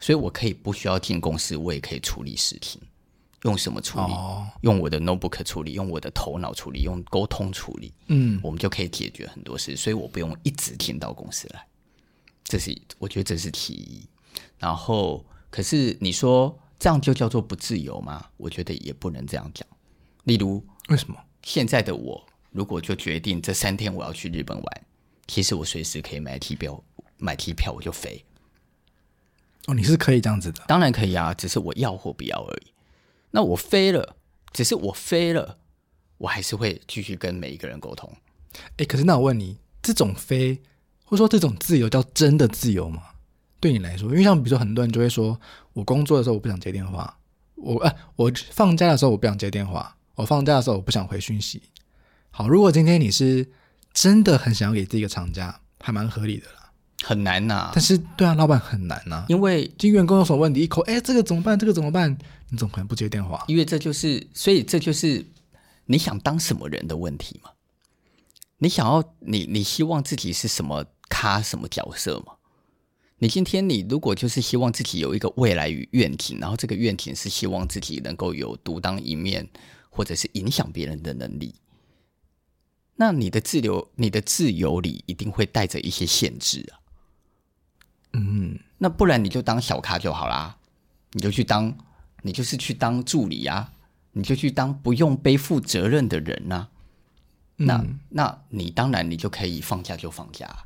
[0.00, 2.80] 所以我可以不需要进公司，我也可以处理事情。
[3.42, 4.12] 用什么处理？
[4.14, 7.92] 哦、用我的 notebook 处理，用我的头脑处理，用沟通处理。
[8.06, 11.62] 嗯，我们就可以解决很多事，所以我不用一直进到公司来。
[12.42, 14.00] 这是我觉得这是其一，
[14.58, 18.24] 然后可是你说这样就叫做不自由吗？
[18.38, 19.68] 我觉得也不能这样讲。
[20.24, 24.86] 例如，为什么现在的我如果就决定这三天我要去日本玩，
[25.26, 26.82] 其实我随时可以买机票，
[27.18, 28.24] 买机票我就飞。
[29.66, 30.64] 哦，你是可以这样子的？
[30.66, 32.72] 当然可以啊，只是我要或不要而已。
[33.30, 34.16] 那我飞了，
[34.54, 35.58] 只是我飞了，
[36.16, 38.10] 我还是会继续跟每一个人沟通。
[38.78, 40.62] 哎，可是那我问你，这种飞？
[41.04, 43.02] 或者说这种自由叫真的自由吗？
[43.62, 45.38] 对你来说，因为像比如说很多人就会说，
[45.72, 47.16] 我工作的时候我不想接电话，
[47.54, 51.62] 我哎、啊、我放假的时候我不想接电话，我放假的时候我不想回讯息。
[52.32, 53.48] 好，如果今天你是
[53.94, 56.72] 真的很想要给自己一个长假，还蛮合理的啦。
[57.04, 61.56] 很难呐、啊，但是对啊，老板很难呐、啊，因为经员工有什么问题，一口哎这个怎么办？
[61.56, 62.10] 这个怎么办？
[62.50, 63.44] 你怎么可能不接电话？
[63.46, 65.24] 因为这就是，所以这就是
[65.86, 67.50] 你想当什么人的问题嘛。
[68.58, 70.84] 你想要你你希望自己是什么？
[71.12, 72.32] 咖什么角色嘛？
[73.22, 79.48] 你今天你如果就是希望自己有一个未来与愿景，然后这个愿景是希望自己能够有独当一面，
[79.90, 81.54] 或者是影响别人的能力，
[82.96, 86.82] 那你的自由，你的自由里一定会带着一些限制啊。
[88.14, 90.58] 嗯，那不然你就当小咖就好啦，
[91.12, 91.78] 你就去当，
[92.22, 93.72] 你就是去当助理啊，
[94.10, 96.70] 你就去当不用背负责任的人呐、啊。
[97.54, 100.64] 那、嗯、那你当然你就可以放假就放假。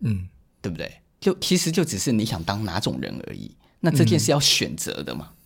[0.00, 0.28] 嗯，
[0.60, 0.98] 对不对？
[1.22, 3.56] 就其实就只是你想当哪种人而已。
[3.78, 5.36] 那这件事要选择的嘛，嗯、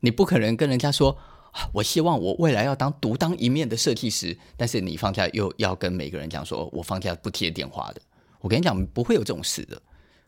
[0.00, 1.16] 你不可能跟人家说，
[1.72, 8.02] 我希望我未来要当独当一面的设计师，但是你放假又要跟每个人讲说，我放假不接电话的。
[8.40, 9.80] 我跟你讲，不会有这种事的。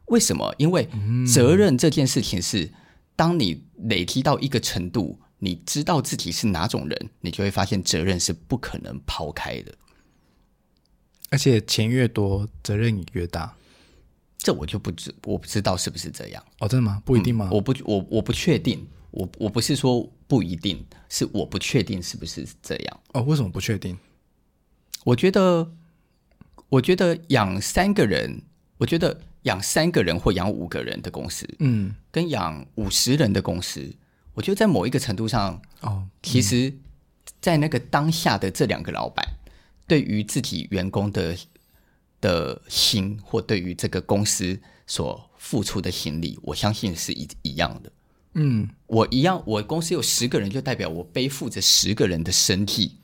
[0.07, 0.55] 为什么？
[0.57, 0.89] 因为
[1.27, 2.71] 责任这件事情是，
[3.17, 9.75] 当你累积到一个程度，你知道自己是哪种人，你就会发现责任是不可能抛开的。
[11.31, 13.57] 而且钱越多，责任也越大。
[14.43, 16.69] 这我就不知，我不知道是不是这样哦？
[16.69, 17.01] 真的吗？
[17.05, 17.49] 不一定吗？
[17.51, 18.87] 嗯、我不，我我不确定。
[19.13, 23.21] 我我不是说不一定，是我不确定是不是这样哦？
[23.21, 23.99] 为什么不确定？
[25.05, 25.71] 我觉得，
[26.71, 28.41] 我觉得养三个人，
[28.79, 33.95] 我觉得养三个人或养五个人的公司，嗯，跟养五十人的公司，
[34.33, 36.73] 我觉得在某一个程度上，哦，其实，
[37.39, 39.23] 在那个当下的这两个老板，
[39.87, 41.37] 对于自己员工的。
[42.23, 47.93] 的心或对于这个公司所付出的心力，我相信是一一样的。
[48.35, 52.97] 嗯，我一样，我公司有十个人，就代表我背负着十个人的身体，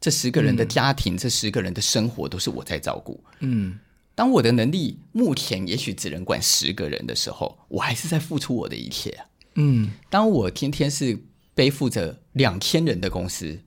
[0.00, 3.22] 这十个人的家庭，嗯、这十个人的生活都是我在照顾。
[3.40, 3.78] 嗯，
[4.14, 9.26] 当我的能力目前也许只能管十个人的时候，我还是在付出我的一切啊。
[9.56, 11.18] 嗯，当我天天是
[11.54, 13.58] 背负着两千人的公司。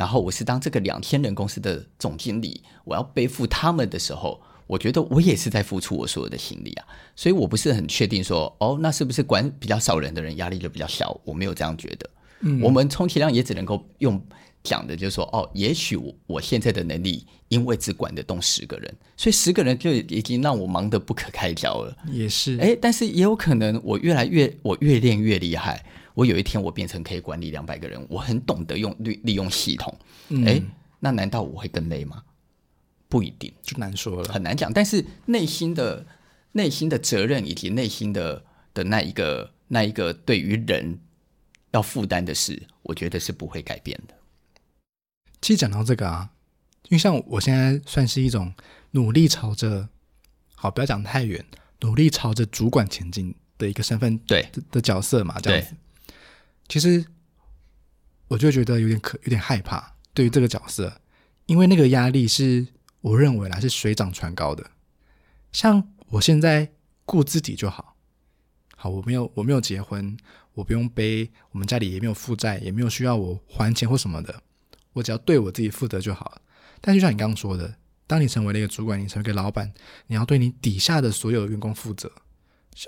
[0.00, 6.86] 然后我是当这个两千人公司的总经理，我要背负他们的时候，我觉得我也是在付出我所有的心力啊。
[7.14, 11.20] 所以我不是很确定说，哦，那是不是管比较少人的人压力就比较小？
[11.22, 12.10] 我没有这样觉得。
[12.40, 14.18] 嗯，我们充其量也只能够用
[14.64, 21.94] 讲的，就是说，哦，也许我我现在的能力，因为只管得动十个人，所以十个人就已经让我忙得不可开交了。
[22.10, 25.84] 也是，哎，但是也有可能我越来越我越练越厉害。
[26.20, 29.90] 我有一天我变成可以管理两百个人，我很懂得用利利用系统，
[30.44, 32.22] 哎、嗯，那难道我会更累吗？
[33.08, 34.70] 不一定，就难说了，很难讲。
[34.70, 36.06] 但是内心的
[36.52, 40.98] 内心的责任以及内心的的那一个那一个对于人
[41.70, 44.14] 要负担的事，我觉得是不会改变的。
[45.40, 46.28] 其实讲到这个啊，
[46.90, 48.52] 因为像我现在算是一种
[48.90, 49.88] 努力朝着，
[50.54, 51.42] 好，不要讲太远，
[51.80, 55.74] 努力朝着主管前进的一个身份，对的角色嘛，这样子。
[56.70, 57.04] 其实，
[58.28, 61.00] 我就觉得有点可有点害怕，对于这个角色，
[61.46, 62.64] 因为那个压力是
[63.00, 64.70] 我认为啦是水涨船高的。
[65.50, 66.70] 像我现在
[67.04, 67.96] 顾自己就好，
[68.76, 70.16] 好，我没有我没有结婚，
[70.54, 74.40] 我不用背，我们家里也没有负债，也没有需要我还钱或什么的，
[74.92, 76.42] 我只要对我自己负责就好了。
[76.80, 77.74] 但就像你刚刚说的，
[78.06, 79.74] 当你成为了一个主管，你成为一个老板，
[80.06, 82.12] 你要对你底下的所有员工负责。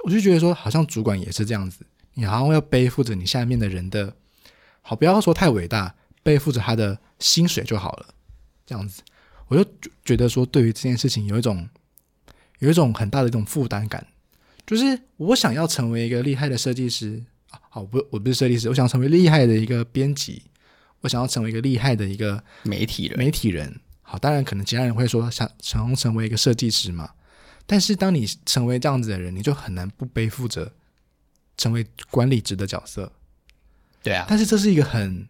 [0.04, 4.16] 我就觉得说，好像主管也是这样子，你好像要背负着你下面的人的，
[4.80, 8.14] 好，不要说太伟大，背负着他的薪水就好了，
[8.66, 9.02] 这样子，
[9.48, 9.64] 我就
[10.04, 11.68] 觉得说，对于这件事情有一种，
[12.58, 14.06] 有一种很大的一种负担感，
[14.66, 20.42] 就是我想要成为一个厉害的设计师啊，好，不，我不是设计师，我想成为厉害的一个编辑，
[21.00, 27.10] 我想要成为一个厉害的一个媒体人，媒体人，好，当然可能其他人会说想想要成为一个设计师嘛。
[27.64, 30.72] 但是，当你成为这样子的人，你就很难不背负着
[31.56, 33.12] 成为管理职的角色。
[34.02, 35.28] 对啊，但是这是一个很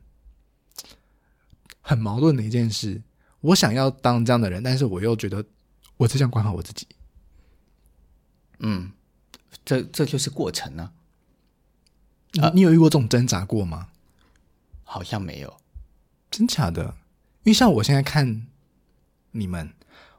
[1.81, 3.03] 很矛盾的一件事。
[3.41, 5.45] 我想要当这样的人，但是我又觉得
[5.97, 6.87] 我只想管好我自己。
[8.61, 8.93] 嗯，
[9.65, 10.93] 这这就是过程呢、
[12.41, 12.51] 啊。
[12.51, 13.89] 你你有遇过这种挣扎过吗？
[14.85, 15.61] 好像没有，
[16.31, 16.97] 真假的？
[17.45, 18.47] 因为像我现在看
[19.33, 19.75] 你们，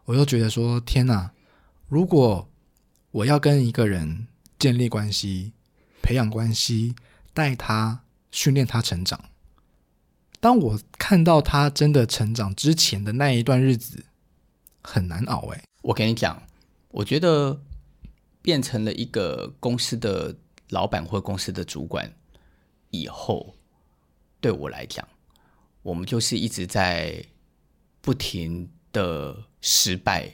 [0.05, 1.31] 我又觉得说天哪！
[1.87, 2.49] 如果
[3.11, 4.27] 我要跟一个人
[4.59, 5.53] 建立关系、
[6.03, 6.93] 培养关系、
[7.33, 9.29] 带他、训练他成长，
[10.39, 14.05] 当我看到他真的成长之前的那一段日子，
[14.81, 15.63] 很难熬哎。
[15.81, 16.43] 我跟你讲，
[16.89, 17.61] 我觉得
[18.41, 20.35] 变成了一个公司的
[20.69, 22.13] 老板或公司的主管
[22.91, 23.55] 以后，
[24.41, 25.07] 对我来讲，
[25.81, 27.25] 我们就是一直在
[28.01, 30.33] 不停的失败。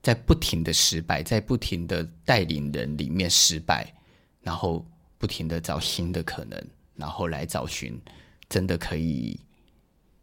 [0.00, 3.94] 在不停的失败，在不停的带领人里面失败，
[4.40, 4.86] 然后
[5.18, 6.62] 不停的找新的可能，
[6.94, 8.00] 然后来找寻
[8.48, 9.38] 真的可以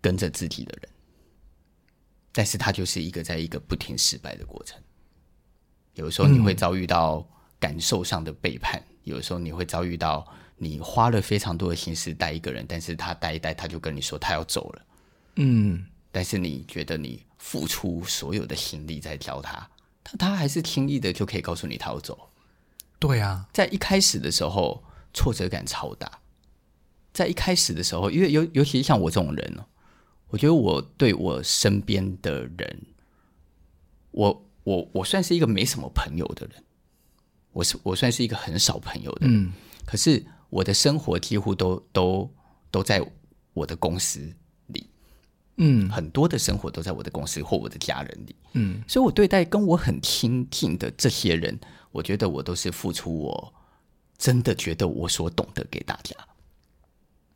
[0.01, 0.89] 跟着自己的人。
[2.31, 4.81] 但是他就是一个在一个不停失败的过程。
[5.93, 7.25] 有时候你会遭遇到
[7.59, 14.85] 感受上的背叛，嗯、有时候你会遭遇到你花了非常多的心思带一个人，但是他带一带他就跟你说他要走了。
[15.37, 19.69] 嗯，但是你觉得你付出所有的心力在教他。
[20.03, 22.29] 他他还是轻易的就可以告诉你他要走，
[22.99, 26.19] 对啊，在一开始的时候挫折感超大，
[27.13, 29.65] 在一开始的时候，因为尤尤其是像我这种人哦，
[30.29, 32.81] 我觉得我对我身边的人，
[34.11, 36.63] 我我我算是一个没什么朋友的人，
[37.51, 39.53] 我是我算是一个很少朋友的人，嗯，
[39.85, 42.33] 可是我的生活几乎都都
[42.71, 43.05] 都在
[43.53, 44.33] 我的公司。
[45.57, 48.35] 嗯，很多的生活都在我的公司或我的家人里。
[48.55, 51.57] 嗯，所以我对待跟我很亲近的这些人，
[51.95, 53.53] 我觉得我都是付出我
[54.17, 56.13] 真的觉得我所懂得给大家。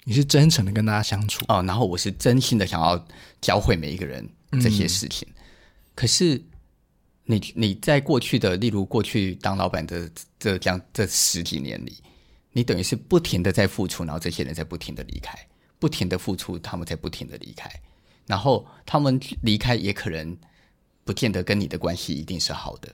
[0.03, 3.07] 你是真诚的跟大家相处哦，然后我是真心的想要
[3.39, 4.27] 教会每一个人
[4.61, 5.27] 这些事情。
[5.29, 5.35] 嗯、
[5.95, 6.43] 可是
[7.23, 11.97] 你你在过去的，例如过去当老板的这这样这十几年里，
[12.51, 15.37] 你等于是不停的在付出，然后这些人在不停的离开，
[15.77, 17.71] 不停的付出，他们在不停的离开。
[18.25, 20.35] 然后他们离开，也可能
[21.03, 22.93] 不见得跟你的关系一定是好的，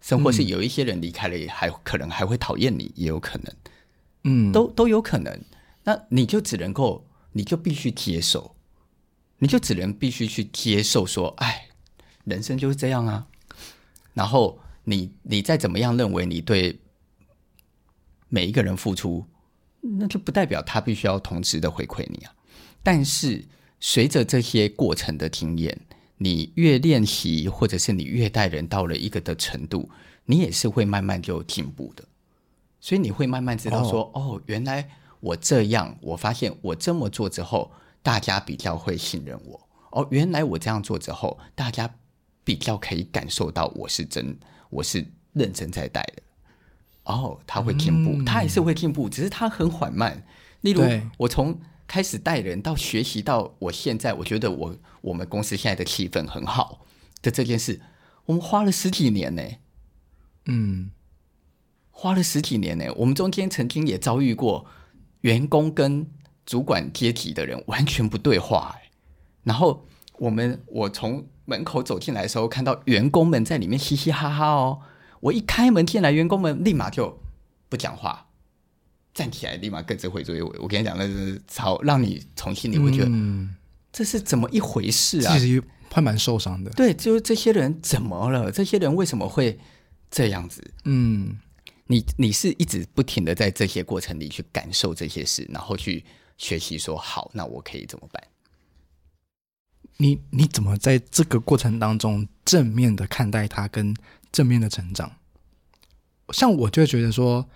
[0.00, 3.54] 甚或是有一些人离开了，也还可能还会讨厌你，也有可能，
[4.24, 5.40] 嗯，都都有可能。
[5.84, 8.54] 那你就只能够，你就必须接受，
[9.38, 11.68] 你就只能必须去接受，说，哎，
[12.24, 13.26] 人生就是这样啊。
[14.14, 16.80] 然后你你再怎么样认为你对
[18.28, 19.26] 每一个人付出，
[19.80, 22.34] 那就不代表他必须要同时的回馈你啊。
[22.82, 23.44] 但是。
[23.80, 25.80] 随着这些过程的经验，
[26.18, 29.88] 你越练习，或者是你越带人到了一个的程度，
[30.26, 32.04] 你也是会慢慢就进步的。
[32.80, 34.88] 所以你会慢慢知道说，哦，哦，原来
[35.20, 39.60] 我这样，我发现我这么做之后，大家比较会信任我。
[39.90, 41.92] 哦，原来我这样做之后，大家
[42.44, 44.38] 比较可以感受到我是真，
[44.70, 46.22] 我是认真在带的。
[47.04, 50.22] 哦，他会进步，嗯，他也是会进步，只是他很缓慢。
[50.60, 50.82] 例如，
[51.16, 51.58] 我从
[51.88, 56.86] 开始带人到学习到我现在，我觉得我我们公司现在的气氛很好
[57.22, 57.80] 的这件事，
[58.26, 59.42] 我们花了十几年呢。
[60.44, 60.90] 嗯，
[61.90, 62.84] 花了十几年呢。
[62.94, 64.66] 我们中间曾经也遭遇过
[65.22, 66.06] 员工跟
[66.46, 68.76] 主管阶级的人完全不对话，
[69.42, 69.86] 然后
[70.18, 74.80] 我们我从门口走进来的时候，看到员工们在里面嘻嘻哈哈哦。
[75.20, 77.18] 我一开门进来，员工们立马就
[77.68, 78.27] 不讲话。
[79.18, 80.40] 站起来，立马各自回座位。
[80.40, 83.52] 我跟你讲，那是超让你从心里会觉得，嗯，
[83.90, 85.36] 这是怎么一回事啊？
[85.36, 85.60] 其实
[85.90, 86.70] 还蛮受伤的。
[86.70, 88.52] 对，就是这些人怎么了？
[88.52, 89.58] 这些人为什么会
[90.08, 90.62] 这样子？
[90.84, 91.36] 嗯，
[91.88, 96.04] 你你是一直不停的在这些过程里去感受这些事，然后去
[96.36, 98.22] 学习说，好，那我可以怎么办？
[99.96, 103.92] 你你怎么在这个过程当中正面的看待他，跟
[104.30, 105.10] 正面的成长？
[106.30, 107.48] 像我就会觉得说，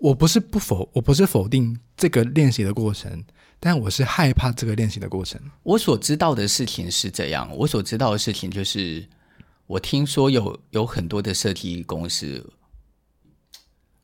[0.00, 3.24] 我不是不否，我不是否定这个练习的过程，
[3.58, 5.40] 但我是害怕这个练习的过程。
[5.62, 9.06] 我所知道的事情是这样，我所知道的事情就是，
[9.66, 12.52] 我听说有有很多的设计公司，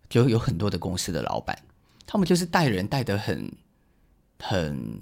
[0.09, 1.59] 就有很多的公司的老板，
[2.07, 3.53] 他们就是带人带的很
[4.39, 5.01] 很。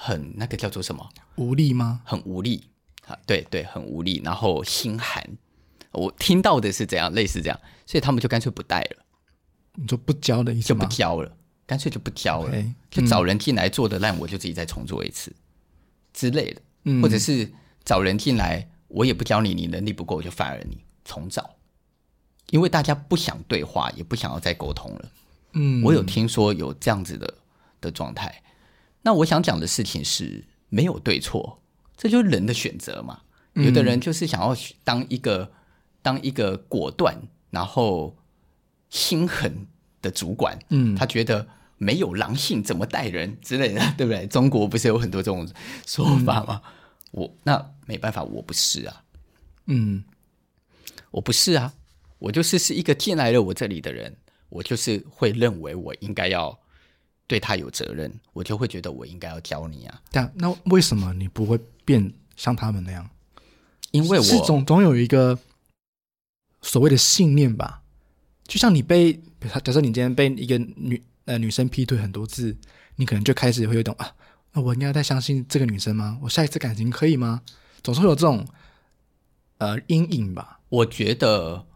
[0.00, 1.04] 很那个叫做什么？
[1.34, 2.00] 无力吗？
[2.04, 2.62] 很无力
[3.08, 3.18] 啊！
[3.26, 5.28] 对对，很无力，然后心寒。
[5.90, 9.04] 我听到的是这样，类似这样，所以他们就干脆不带了。
[9.80, 15.36] 你说不教的意思就不教了，干脆就不教了，okay, 就找人进来做的烂，我就自己再重做一次、嗯、
[16.12, 16.60] 之类的。
[16.84, 17.52] 嗯，或者是
[17.84, 21.48] 找人进来，我也不教你，你能力不够，我就 fire 你，重找。
[22.50, 25.12] 因为大家不想对话，也不想要再沟通了。
[25.52, 27.34] 嗯，我有听说有这样子的
[27.80, 28.42] 的状态。
[29.02, 31.60] 那我想讲的事情是没有对错，
[31.96, 33.20] 这就是人的选择嘛。
[33.54, 35.50] 有的人就是想要当一个、嗯、
[36.00, 37.16] 当一个果断，
[37.50, 38.16] 然后
[38.90, 39.66] 心狠
[40.02, 40.58] 的主管。
[40.70, 44.26] 嗯，他觉得没有狼性怎么带人之类的， 对不对？
[44.26, 45.48] 中国不是有很多这种
[45.86, 46.62] 说法吗？
[46.64, 46.72] 嗯、
[47.12, 49.04] 我那没办法，我不是啊。
[49.66, 50.04] 嗯，
[51.10, 51.74] 我不是啊，
[52.18, 54.16] 我就是是一个进来了我这里的人，
[54.48, 56.58] 我就是会认为我应该要。
[57.28, 60.00] 对他有责任，我就会觉得我应该要教你啊。
[60.10, 63.06] 但那为什么你不会变像他们那样？
[63.90, 65.38] 因为我是总总有一个
[66.62, 67.82] 所谓的信念吧。
[68.48, 69.12] 就像你被，
[69.62, 72.56] 假设你今天被一个女呃女生劈腿很多次，
[72.96, 74.14] 你可能就开始会有一种啊，
[74.54, 76.18] 那我应该再相信这个女生吗？
[76.22, 77.42] 我下一次感情可以吗？
[77.82, 78.44] 总是会有这种
[79.58, 80.60] 呃阴影吧。
[80.70, 81.66] 我觉得，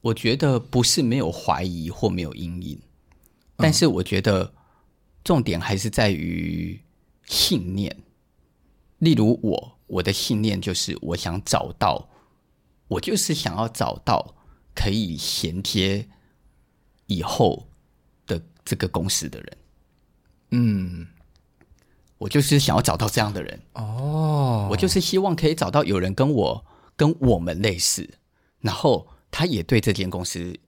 [0.00, 2.80] 我觉得不是没有怀疑或没有阴影。
[3.56, 4.54] 但是我觉得
[5.22, 6.80] 重点还是在于
[7.26, 7.94] 信念。
[8.98, 12.08] 例如我，我的信念就是我想找到，
[12.88, 14.34] 我就是想要找到
[14.80, 16.08] 可以衔接
[17.04, 17.68] 以后
[18.26, 19.58] 的这个公司的人。
[20.52, 21.06] 嗯，
[22.16, 23.60] 我就是想要找到这样的人。
[23.74, 26.64] 哦，我就是希望可以找到有人跟我
[26.96, 28.08] 跟我们类似，
[28.60, 30.58] 然后他也对这间公司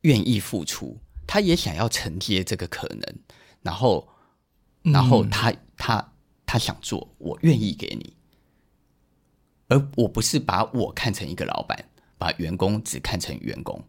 [0.00, 0.98] 愿意付出。
[1.26, 3.14] 他也想要承接这个可能，
[3.60, 4.08] 然后，
[4.82, 6.12] 然后他、嗯、他
[6.46, 8.16] 他想做，我愿意给你，
[9.68, 11.84] 而我不是把我看成一个老板，
[12.22, 13.84] 把员工只看成员工。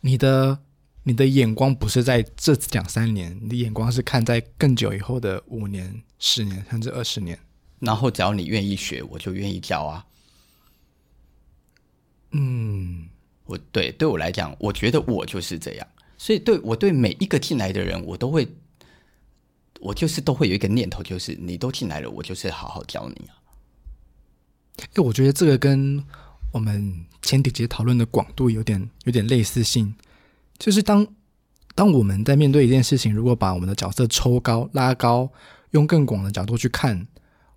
[0.00, 0.58] 你的
[1.04, 7.38] 你的眼光不是在这两三年，你的眼光是看在更久以后的五年、十年甚至二十年。
[7.78, 10.04] 然后只要你愿意学，我就愿意教啊。
[12.32, 13.08] 嗯，
[13.44, 15.86] 我对对我来讲，我觉得我就是这样。
[16.18, 18.48] 所以对，对我对每一个进来的人，我都会，
[19.80, 23.34] 我就是都会有一个念头，就是你都进来了，我就是好好教你啊。
[24.94, 26.04] 哎，我觉得这个跟
[26.52, 29.94] 我们前几节讨论的广度有点有点类似性，
[30.58, 31.06] 就是当
[31.74, 35.28] 当我们在面对一件事情，如果把我们的角色抽高、拉高，
[35.70, 37.06] 用更广的角度去看，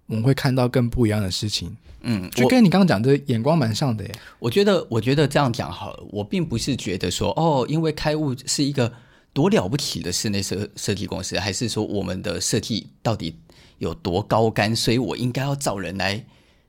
[0.07, 1.75] 我们会看到更不一样的事情。
[2.07, 4.11] 嗯，就跟你刚刚讲的眼光蛮像的耶。
[4.39, 6.03] 我觉得，我觉得这样讲好了。
[6.11, 8.93] 我并不是觉得说，哦，因为开悟是一个
[9.33, 13.35] 多了不起的室内设设计公司，还是说我们的设计到底
[13.79, 16.23] 有多高干，所以我应该要找人来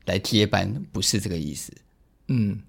[0.06, 1.70] 来接班，不是这个意思。
[2.28, 2.62] 嗯，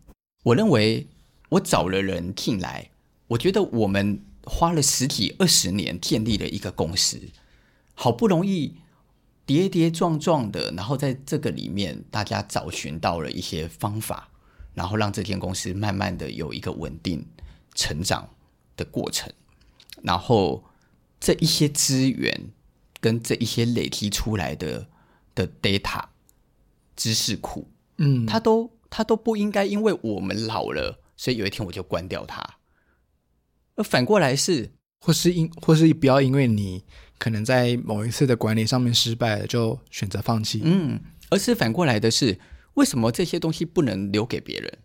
[0.44, 1.08] 我认为
[1.50, 2.92] 我找了人进来，
[3.28, 7.20] 我觉得我们花了十几二十年建立了一个公司，
[7.94, 8.76] 好不容易。
[9.48, 14.28] 跌跌撞撞的，然后在这个里面，大家找寻到了一些方法，
[14.74, 17.26] 然后让这间公司慢慢的有一个稳定
[17.74, 18.30] 成长
[18.76, 19.32] 的过程。
[20.04, 20.66] 然后
[21.22, 22.52] 这一些资源
[23.00, 24.90] 跟这一些累积出来的
[25.34, 26.04] 的 data
[26.98, 32.44] 知识库，嗯，它都它都不应该因为我们老了，所以有一天我就关掉它。
[33.76, 36.84] 而反过来是，或是因或是不要因为你。
[37.20, 40.62] 可能在某一次的管理上面失败了，就选择放弃。
[40.64, 41.00] 嗯，
[41.32, 42.40] 而是反过来的是，
[42.76, 44.78] 为什么这些东西不能留给别人？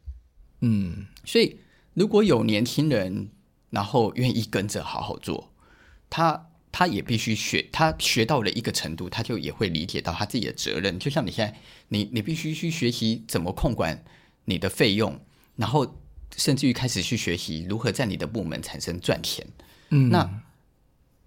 [0.63, 1.59] 嗯，所以
[1.93, 3.29] 如果有年轻人，
[3.69, 5.53] 然后愿意跟着好好做，
[6.09, 10.99] 他他也必须学，他学到了一个程度，他就也会理解到他自己的责任。
[10.99, 11.57] 就像你现在，
[11.89, 14.03] 你你必须去学习怎么控管
[14.47, 15.21] 你的费用，
[15.55, 16.01] 然后
[16.37, 19.47] 甚至于开始去学习如何在你的部门产生赚钱。
[19.91, 20.43] 嗯，那。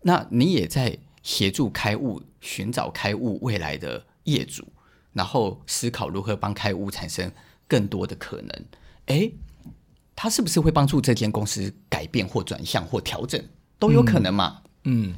[0.07, 4.63] 那你也在协助开悟寻找开悟未来的业主，
[5.13, 7.31] 然后思考如何帮开悟产生
[7.67, 8.65] 更多的可能。
[9.07, 9.33] 诶，
[10.15, 13.43] 他是不是会帮助这间公司改变或转向或调整
[13.79, 14.61] 都有可能嘛？
[14.83, 15.15] 嗯，嗯，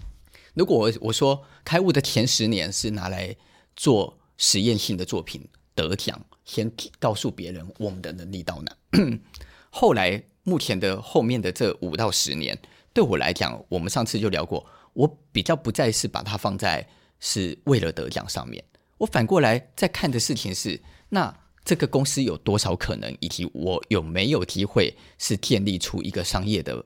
[0.58, 3.36] 如果我我说开悟的前十年是拿来
[3.76, 8.76] 做实验性的作品得奖，先告诉别人我们的能力到哪。
[9.70, 12.58] 后来目前的后面的这五到十年，
[12.92, 16.88] 对我来讲，我们上次就聊过，我比较不再是把它放在
[17.20, 18.64] 是为了得奖上面，
[18.98, 21.32] 我反过来在看的事情是，那
[21.64, 26.84] 这个公司有多少可能，以及我有没有机会是建立出一个商业的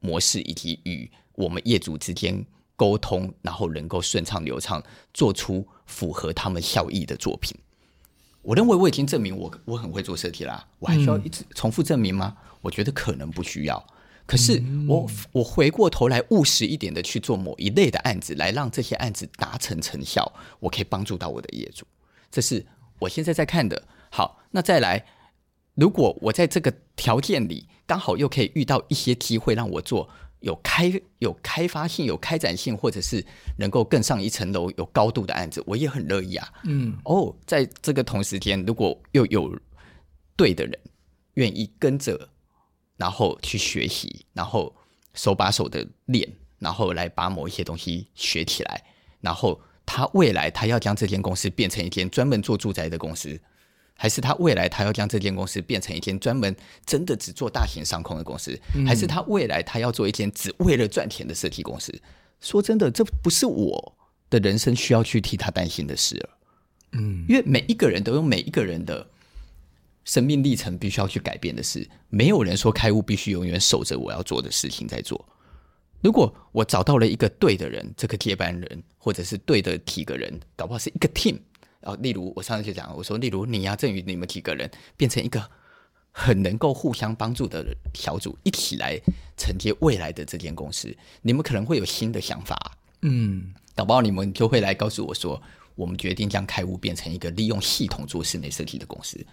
[0.00, 2.44] 模式，以及与我们业主之间
[2.76, 7.56] 沟通，然后能够顺畅流畅，做出符合他们效益的作品。
[8.42, 12.36] 我认为我已经证明我我很会做设计啦，我还需要一直重复证明吗？
[12.36, 13.86] 嗯、我觉得可能不需要。
[14.26, 21.86] 可是我我回过头来务实一点的去做某一类的案子，来让这些案子达成成效，我可以帮助到我的业主。
[22.30, 22.66] 这是
[22.98, 23.86] 我现在在看的。
[24.10, 25.06] 好，那再来，
[25.74, 30.08] 如果我在这个条件里刚好又可以遇到一些机会让我做。
[30.44, 33.24] 有开有开发性、有开展性，或者是
[33.56, 36.52] 能够更上一层楼、有高度的案子，我也很乐意啊。
[36.64, 39.58] 嗯，哦，在这个同时间，如果又有
[40.36, 40.78] 对的人
[41.34, 42.28] 愿意跟着，
[42.98, 44.74] 然后去学习，然后
[45.14, 48.84] 手把手的练，然后来把某一些东西学起来，
[49.22, 53.40] 然后他未来他要将这间公司变成一间专门做住宅的公司。
[53.96, 61.92] 还是他未来他要将这间公司变成一间专门真的只做大型商空的公司，嗯、还是他未来他要做一间只为了赚钱的设计公司？
[62.40, 63.96] 说真的，这不是我
[64.28, 66.28] 的人生需要去替他担心的事了。
[66.92, 69.06] 嗯，因为每一个人都有每一个人的
[70.04, 75.24] 生命历程必须要去改变的事，没有人说开悟必须永远守着我要做的事情在做。
[76.02, 81.38] 如果我找到了一个对的人，这个接班人或者是对的几个人，搞不好是一个 team。
[81.84, 85.50] 哦，例如我上次就讲，我说，例如你呀、啊，振宇，你们几个人变成一个
[86.10, 88.98] 很能够互相帮助的小组，一起来
[89.36, 92.78] 承接未来的这间公司，你们可能会有新的想法。
[93.02, 95.42] 嗯，搞不好你们就会来告诉我说，
[95.74, 99.26] 我们决定将开悟变成一个利用系统做室内设计的公司。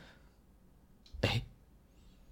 [1.21, 1.41] 哎，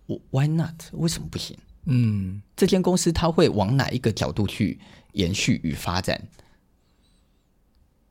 [0.05, 0.83] 我 Why not？
[0.91, 1.57] 为什么不行？
[1.85, 4.79] 嗯，这间公司它会往哪一个角度去
[5.13, 6.27] 延续与发展？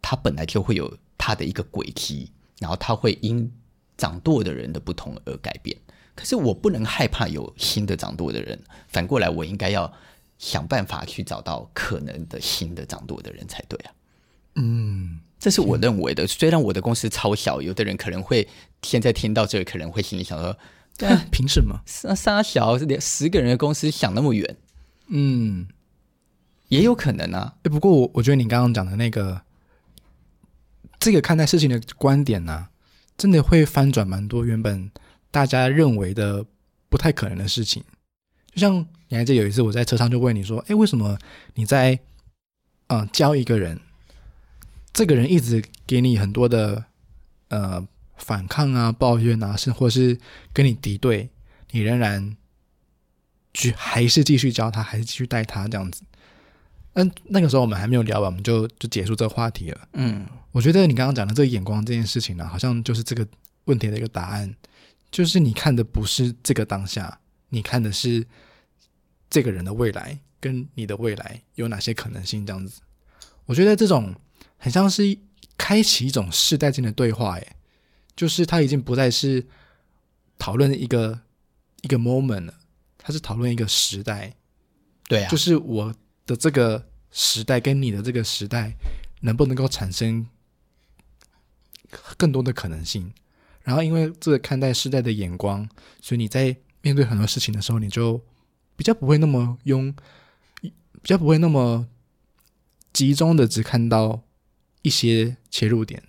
[0.01, 0.97] 它本来就会有。
[1.19, 3.53] 他的一个轨迹，然后他会因
[3.97, 5.77] 掌舵的人的不同而改变。
[6.14, 9.93] 可是我不能害怕有新的掌舵的人，反过来我应该要
[10.39, 13.93] 想办法去找到可能的新的掌舵的人才对啊。
[14.55, 16.27] 嗯，这是我认为的。
[16.27, 18.49] 虽然我的公司超小，有的人可能会
[18.83, 20.57] 现在听到这个，可能会心里想说
[20.99, 21.81] ：“对凭什么？
[21.87, 24.57] 三三小连十个人的公司想那么远？”
[25.11, 25.69] 嗯，
[26.69, 27.55] 也有可能啊。
[27.62, 29.43] 不过我我觉得你刚刚讲的那个。
[30.99, 32.68] 这个看待事情的观点呢、
[33.16, 34.90] 真的会翻转蛮多原本
[35.30, 36.44] 大家认为的
[36.88, 37.84] 不太可能的事情。
[38.53, 41.18] 就像你还记得有一次我在车上就问你说：“哎，为什么
[41.55, 41.99] 你在
[42.88, 43.78] 嗯、教一个人，
[44.92, 46.84] 这个人一直给你很多的
[47.49, 47.86] 呃
[48.16, 50.18] 反抗啊、抱怨啊，是或是
[50.53, 51.28] 跟你敌对，
[51.70, 52.36] 你仍然
[53.53, 56.03] 去还是继续教他，还是继续带他这样子？”
[56.99, 59.88] 嗯，那个时候我们还没有聊完，我们就就结束这个话题了。
[59.92, 60.26] 嗯。
[60.51, 63.24] 我觉得你刚刚讲的这个眼光这件事情呢、啊，好像就是这个
[63.66, 64.53] 问题的一个答案，
[65.12, 67.20] 就是你看的不是这个当下，
[67.51, 68.26] 你看的是
[69.30, 72.80] 这个人的未来跟你的未来有哪些可能性这样子。
[73.44, 74.12] 我觉得这种
[74.57, 75.16] 很像是
[75.57, 77.57] 开启一种世代间的对话，诶，
[78.16, 79.46] 就是他已经不再是
[80.38, 81.20] 讨论一个
[81.82, 82.55] 一个 moment 了，
[82.96, 84.34] 他是讨论一个时代，
[85.07, 85.94] 对啊，就是我
[86.29, 88.76] 的这个时代跟你的这个时代
[89.22, 90.29] 能不能够产生。
[92.18, 93.11] 更多的可能性，
[93.62, 95.66] 然后因为这个看待时代的眼光，
[96.03, 98.20] 所以你在面对很多事情的时候，你就
[98.76, 99.91] 比较不会那么用，
[100.61, 100.70] 比
[101.05, 101.89] 较不会那么
[102.93, 104.22] 集中的只看到
[104.83, 106.03] 一些切入点。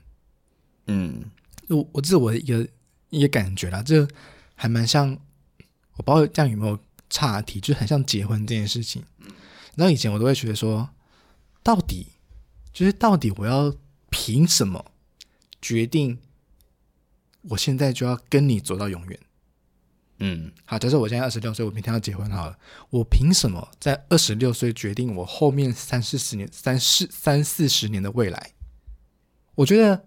[0.88, 1.32] 嗯，
[1.70, 2.68] 我我这是我的一个
[3.10, 4.06] 一个感觉啦，这
[4.56, 5.18] 还蛮像，
[5.96, 6.78] 我不知道这样有没有
[7.10, 9.02] 差题，就很像结婚这件事情。
[9.80, 10.90] 然后以前我都会觉得说，
[11.64, 12.08] 到底
[12.74, 13.74] 就是到底我要
[14.10, 14.84] 凭什么？
[15.62, 16.20] 决定，
[17.44, 19.20] 我现在就要跟你走到永远。
[20.18, 22.60] 嗯，好，假设我现在二十六岁，我明天要结婚好了，
[22.90, 28.52] 我凭什么在二十六岁决定我后面三四十年、三四三四十年的未来？
[29.56, 30.06] 我觉得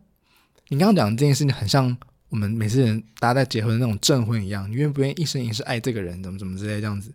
[0.68, 1.96] 你刚刚讲的这件事情，很像
[2.28, 7.10] 我们每次人大家在结婚的那种证婚一样，你愿不愿意一生一世爱这个人，怎么怎么之类这样子？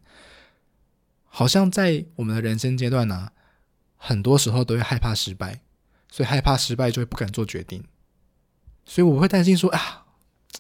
[1.27, 3.31] 好像在我们的人生阶段呢、啊，
[3.95, 5.61] 很多时候都会害怕失败，
[6.11, 7.83] 所以害怕失败就会不敢做决定。
[8.85, 10.05] 所以我会担心说啊，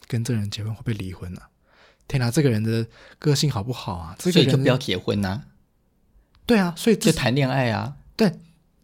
[0.07, 1.49] 跟这个人结婚会不会离婚啊？
[2.07, 2.87] 天哪，这个人的
[3.19, 4.15] 个性好不好啊？
[4.19, 5.45] 这个人所以就不要结婚呐、啊。
[6.45, 7.97] 对啊，所以就谈恋爱啊。
[8.15, 8.31] 对，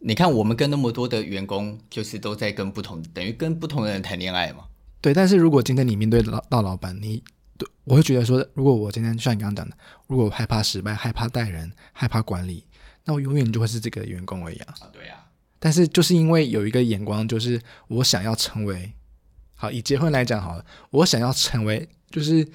[0.00, 4.64] 你看，我们跟那么多的员工，就是都在跟不同，等于跟不同的人谈恋爱嘛。
[5.00, 7.22] 对，但是如果今天你面对老到老板，你
[7.56, 9.76] 对我会觉得说，如果我今天像你刚刚讲的，
[10.06, 12.66] 如果我害怕失败、害怕带人、害怕管理，
[13.04, 14.74] 那我永远就会是这个员工而已啊。
[14.80, 15.26] 啊，对啊。
[15.58, 18.92] 但是就是因为有一个眼光，就是我想要成为，
[19.54, 22.46] 好，以结婚来讲好了，我想要成为，就是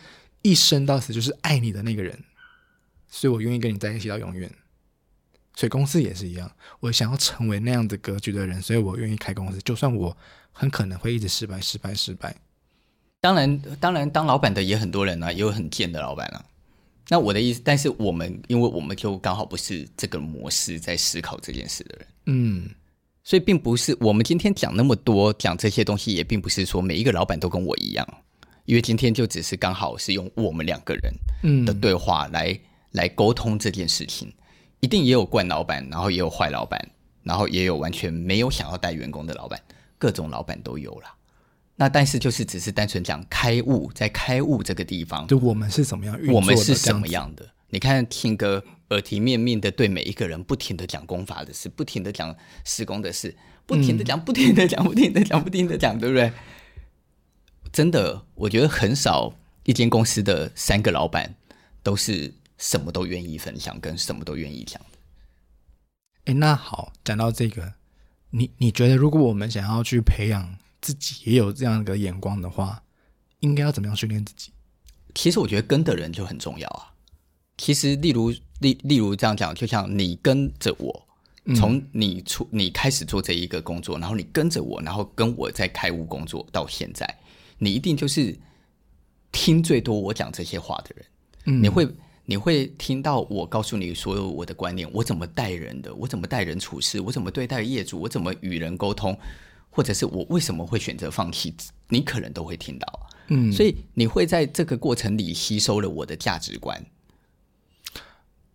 [0.42, 2.24] 一生到死就是爱你的那个人，
[3.08, 4.52] 所以我愿意跟你在一起到永远。
[5.56, 10.16] 所以公司也是一样，我想要成为那样子格局的人，所以我愿意开公司，就算我
[10.52, 12.36] 很可能会一直失败、失败、失败。
[13.22, 16.46] 当然，当然，当老板的也很多人啊，也有很贱的老板啊。
[17.10, 22.70] 那我的意思，但是我们，因为我们就刚好不是这个模式在思考这件事的人，嗯，
[23.24, 28.08] 所以并不是我们今天讲那么多，讲这些东西，也并不是说每一个老板都跟我一样，
[28.66, 32.60] 因为今天就只是刚好是用我们两个人的对话来、嗯、
[32.92, 34.32] 来沟通这件事情。
[34.82, 36.80] 一定也有惯老板，然后也有坏老板，
[37.24, 39.60] 然后也有完全没有想要带员工的老板，
[39.98, 41.14] 各种老板都有啦。
[41.80, 47.50] 那但是就是只是单纯讲开悟，在开悟这个地方，就我们是怎么样运作的，我们是什么样的？
[47.70, 53.34] 你看听歌耳提面命的对每一个人不停的讲功法的事，不停的讲施工的事，
[53.66, 56.32] 不停的讲，不停的讲，不停的讲，不停的讲，对不对？
[57.72, 61.34] 真的，我觉得很少一间公司的三个老板
[61.82, 62.36] 都是。
[62.62, 64.98] 什么都愿意分享，跟什么都愿意讲的。
[66.26, 67.76] 哎，那好，讲到这个，
[68.32, 72.84] 你你觉得，如果我们想要去培养自己也有这样一个眼光的话，
[73.40, 74.52] 应该要怎么样训练自己？
[75.14, 76.94] 其实我觉得跟的人就很重要啊。
[77.58, 81.08] 其实，例如例例如这样讲，就像你跟着我，
[81.56, 87.18] 从你出你开始做这一个工作，然后你跟着我，然后跟我在开悟工作到现在，
[87.58, 88.38] 你一定就是
[89.32, 91.06] 听最多我讲这些话的人。
[91.46, 91.88] 嗯，你会。
[92.26, 99.18] 你会听到我告诉你所有我的观念，我怎么待人的，我怎么待人处事，我怎么对待业主，我怎么与人沟通，
[99.70, 101.54] 或者是我为什么会选择放弃，
[101.90, 103.10] 你可能都会听到。
[103.28, 106.84] 嗯，所以你会在这个过程里吸收了我的价值观，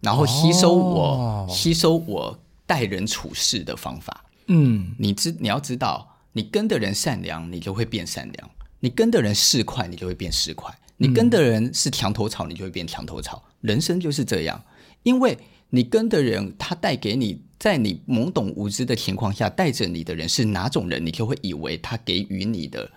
[0.00, 4.24] 然后吸收我、哦、吸收我待人处事的方法。
[4.46, 8.48] 嗯，你知你要知道，你跟的人善良，你就会变善良；
[8.80, 10.72] 你跟的人市侩，你就会变市侩。
[10.96, 13.42] 你跟的人是墙头草，你就会变墙头草。
[13.60, 14.64] 人生就是这样，
[15.02, 15.38] 因为
[15.70, 22.90] 你跟的人，他带给你，在你懵懂无知的情况下，带着你的人是哪种人，你就会以为他给予你的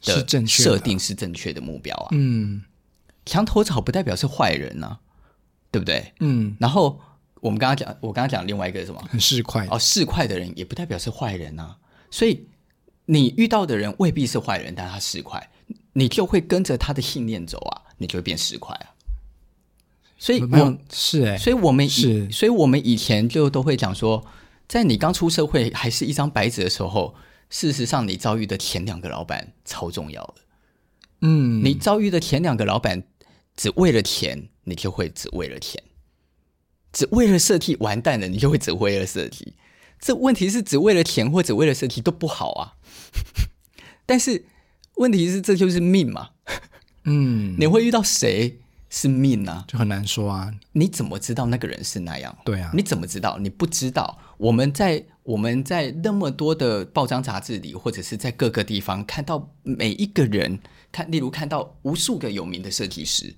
[0.00, 2.08] 的设定是正确的目标啊。
[2.12, 2.62] 嗯，
[3.26, 4.98] 墙头草不代表是坏人啊，
[5.70, 6.10] 对不对？
[6.20, 6.56] 嗯。
[6.58, 6.98] 然后
[7.42, 9.06] 我们刚刚讲，我刚刚讲另外一个什么？
[9.10, 11.76] 很市侩哦，市侩的人也不代表是坏人啊。
[12.10, 12.46] 所以
[13.04, 15.42] 你遇到的人未必是坏人，但他市侩。
[15.92, 18.93] 你就会跟着他的信念走啊，你就会变市侩啊。
[20.24, 24.24] 所以我，是所以我们以是，所以我们以前就都会讲说，
[24.66, 27.14] 在你刚出社会还是一张白纸的时候，
[27.50, 30.36] 事实上你遭遇的前两个老板超重要的。
[31.20, 33.02] 嗯，你遭遇的前两个老板
[33.54, 35.78] 只为了钱，你就会只为了钱；
[36.90, 39.52] 只为了设计，完蛋了，你就会只为了设计。
[40.00, 42.72] 这问题是只为了钱或只为了设计都不好啊。
[44.06, 44.46] 但是。
[44.96, 46.30] 问题是，这就是命嘛？
[47.02, 48.60] 嗯，你会遇到谁
[48.96, 49.64] 是命啊？
[49.66, 50.54] 就很难说啊。
[50.70, 52.32] 你怎么知道那个人是那样？
[52.44, 53.36] 对啊，你怎么知道？
[53.38, 54.16] 你不知道。
[54.38, 60.60] 我们在我们在那么多的报章杂志里，或者是在各个地方看到每一个人，
[60.92, 63.34] 看，例如看到无数个有名的设计师，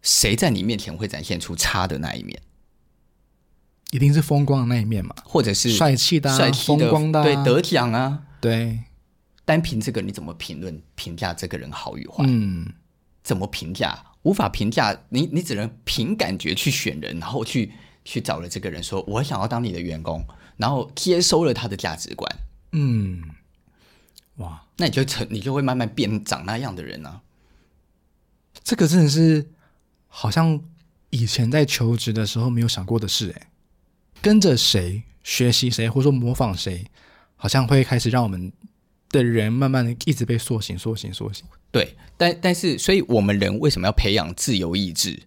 [0.00, 2.40] 谁在你面前会展现出差的那一面？
[3.90, 5.14] 一定是风光的那一面嘛？
[5.22, 8.78] 或者是帅气的、啊、帅气的、风光的、啊，对，得奖啊，对。
[9.44, 12.24] 单凭这个，你怎么评论评价这个人好与坏？
[12.26, 12.72] 嗯，
[13.22, 14.06] 怎么评价？
[14.22, 17.72] 无法评价，你你只能凭感觉去选人，然后去
[18.04, 20.24] 去找了这个人，说我想要当你的员工，
[20.56, 22.38] 然后接收了他的价值观。
[22.70, 23.20] 嗯，
[24.36, 27.20] 哇，那你就成，你就会慢慢变长那样的人啊。
[28.62, 29.50] 这个真的是
[30.06, 30.60] 好像
[31.10, 33.48] 以前在求职的时候没有想过的事哎。
[34.20, 36.86] 跟着谁学习谁，或者说模仿谁，
[37.34, 38.52] 好像会开始让我们。
[39.12, 41.46] 的人慢慢的一直被塑形、塑形、塑形。
[41.70, 45.22] 对，但但是，所以我们人为什么要培养自由意志？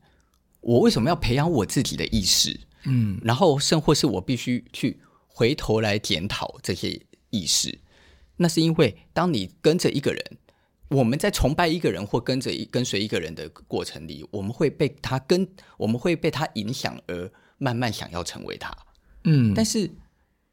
[0.59, 2.59] 我为什么要培养我自己的意识？
[2.83, 7.79] 嗯，然后甚或是我必须去回头来检讨这些意识。
[8.37, 10.23] 那是因为，当你跟着一个人，
[10.89, 18.75] 我们在崇拜一个人或跟着一跟随一个人的过程里，我们会被他跟我们会被他影响而慢慢想要成为他。
[19.23, 19.89] 嗯，但是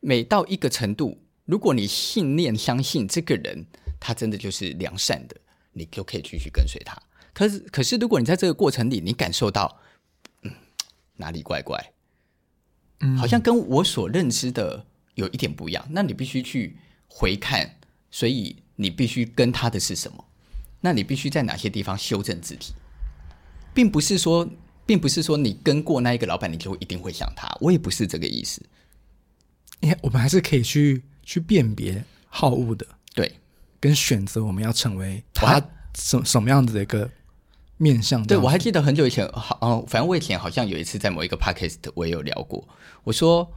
[0.01, 1.19] 每到一个程度。
[1.45, 3.67] 如果你信念相信这个人，
[3.99, 5.37] 他真的就是良善的，
[5.73, 6.97] 你就可以继续跟随他。
[7.35, 9.81] 可是，可是如果你在这个过程里，你感受到，
[10.43, 10.53] 嗯，
[11.17, 11.93] 哪里怪怪，
[13.01, 16.77] 嗯，好像跟我所认知的有一点不一样，那你必须去
[17.09, 17.79] 回看，
[18.11, 20.25] 所以你必须跟他的是什么？
[20.81, 22.73] 那你必须在哪些地方修正自己，
[23.73, 24.49] 并不是说，
[24.85, 27.49] 并不是说你跟过那一个老板，你就一定会像他。
[27.61, 28.61] 我也不是这个意思。
[29.81, 33.33] 因为我们还是可以去去辨别好恶的，对，
[33.81, 35.63] 跟选择我们要成为他
[35.95, 37.11] 什什么样子的一个
[37.77, 38.27] 面向。
[38.27, 42.67] 对，我还记得很久以前，好，嗯，反正我以前好像有一次在某一个 podcast 我也有聊过，
[43.05, 43.53] 我说，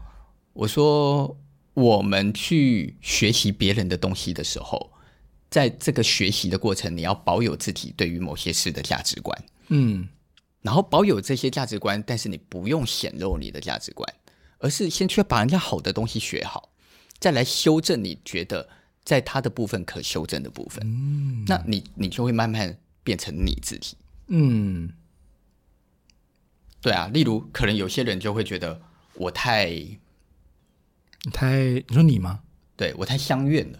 [0.53, 1.37] 我说。
[1.75, 4.93] 我们去学习别人的东西的时候，
[5.49, 10.07] 在这个学习的过程，你要保有自己对于某些事的价值观，嗯，
[10.61, 14.09] 然后保有这些价值观，但是你不用显露你的价值观，
[14.59, 16.69] 而是先去把人家好的东西学好，
[17.19, 18.69] 再来修正你觉得
[19.03, 23.97] 在他的部分可修正的部分，嗯，那你你就会慢慢变成你自己，
[24.27, 24.91] 嗯，
[26.81, 28.81] 对啊，例如可能有些人就会觉得
[29.15, 29.71] 我太。
[31.33, 32.41] 太你说你吗？
[32.77, 33.79] 对，我太相愿了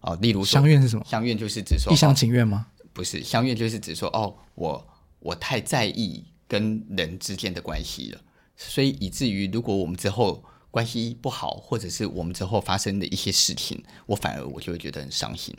[0.00, 0.18] 哦。
[0.20, 1.02] 例如相愿是什么？
[1.06, 2.66] 相愿就是指说一厢情愿吗？
[2.80, 4.86] 哦、不是，相愿就是指说哦，我
[5.20, 8.20] 我太在意跟人之间的关系了，
[8.56, 15.56] 所以以至于如果我们之后关系不好，或者是我们之后发生的一些事情，我反而我就会觉得很伤心。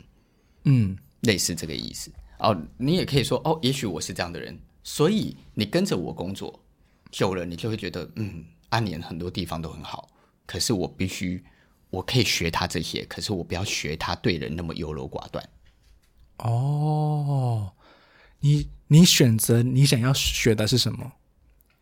[0.64, 2.54] 嗯，类似这个意思哦。
[2.76, 6.60] 你也可以说哦，也许我是这样的人，所以你跟着我工作
[7.10, 10.08] 久了，你就会觉得嗯，阿年很多地方都很好。
[10.46, 11.42] 可是我必须，
[11.90, 15.48] 我可以学他这些，可是我不要学他对人那么优柔寡断。
[16.38, 17.72] 哦，
[18.40, 21.12] 你你选择你想要学的是什么，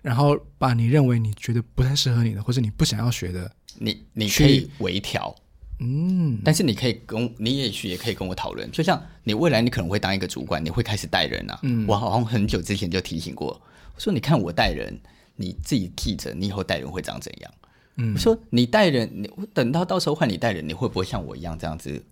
[0.03, 5.35] 然后把你认为你觉得不太适合你的，或者你不想要学的，你你可以微调，
[5.79, 13.49] 嗯，但是你可以跟你也许也可以跟我讨论，就像你未来你可能会当一个主管，你会开始带人啊，嗯，我好像很久之前就提醒过，
[13.95, 15.01] 我说你看我带人，
[15.37, 17.55] 你自己记着，你以后带人会长怎样。
[17.97, 22.03] 嗯，说你带人，你等到到时候换你带人，你会不会像我一样这样子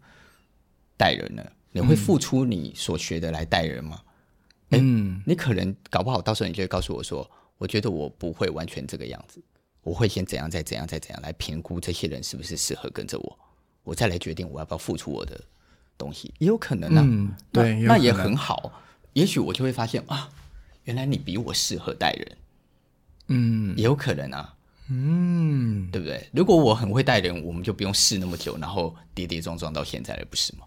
[0.97, 1.43] 带人呢？
[1.73, 4.01] 你会付出你所学的来带人吗？
[4.71, 7.29] 嗯，欸，你可能搞不好到时候你就会告诉我说，
[7.61, 9.39] 我觉得我不会完全这个样子，
[9.83, 13.39] 我会先怎样再怎样再怎样来评估这些人是不是适合跟着我，
[13.85, 15.39] 我再来决定我要不要付出我的
[15.99, 17.03] 东西，也有可能啊。
[17.05, 18.73] 嗯，对，那，那也很好，
[19.13, 20.31] 也许我就会发现啊，
[20.85, 22.37] 原来你比我适合带人，
[23.29, 24.57] 嗯，也有可能啊。
[24.89, 26.29] 嗯，对不对？
[26.33, 30.65] 如果我很会带人，我们就不用试那么久，然后跌跌撞撞到现在了，不是吗？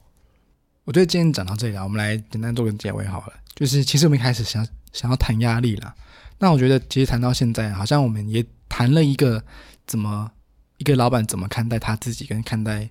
[0.86, 3.34] 我觉得今天讲到这里啊，我们来简单做个结尾好了。
[3.56, 5.94] 就是其实我们一开始想想要谈压力啦，
[6.38, 9.44] 那我觉得其实谈到现在，好像我们也谈了一个
[9.86, 10.32] 怎么
[10.78, 12.90] 一个老板怎么看待他自己，跟看待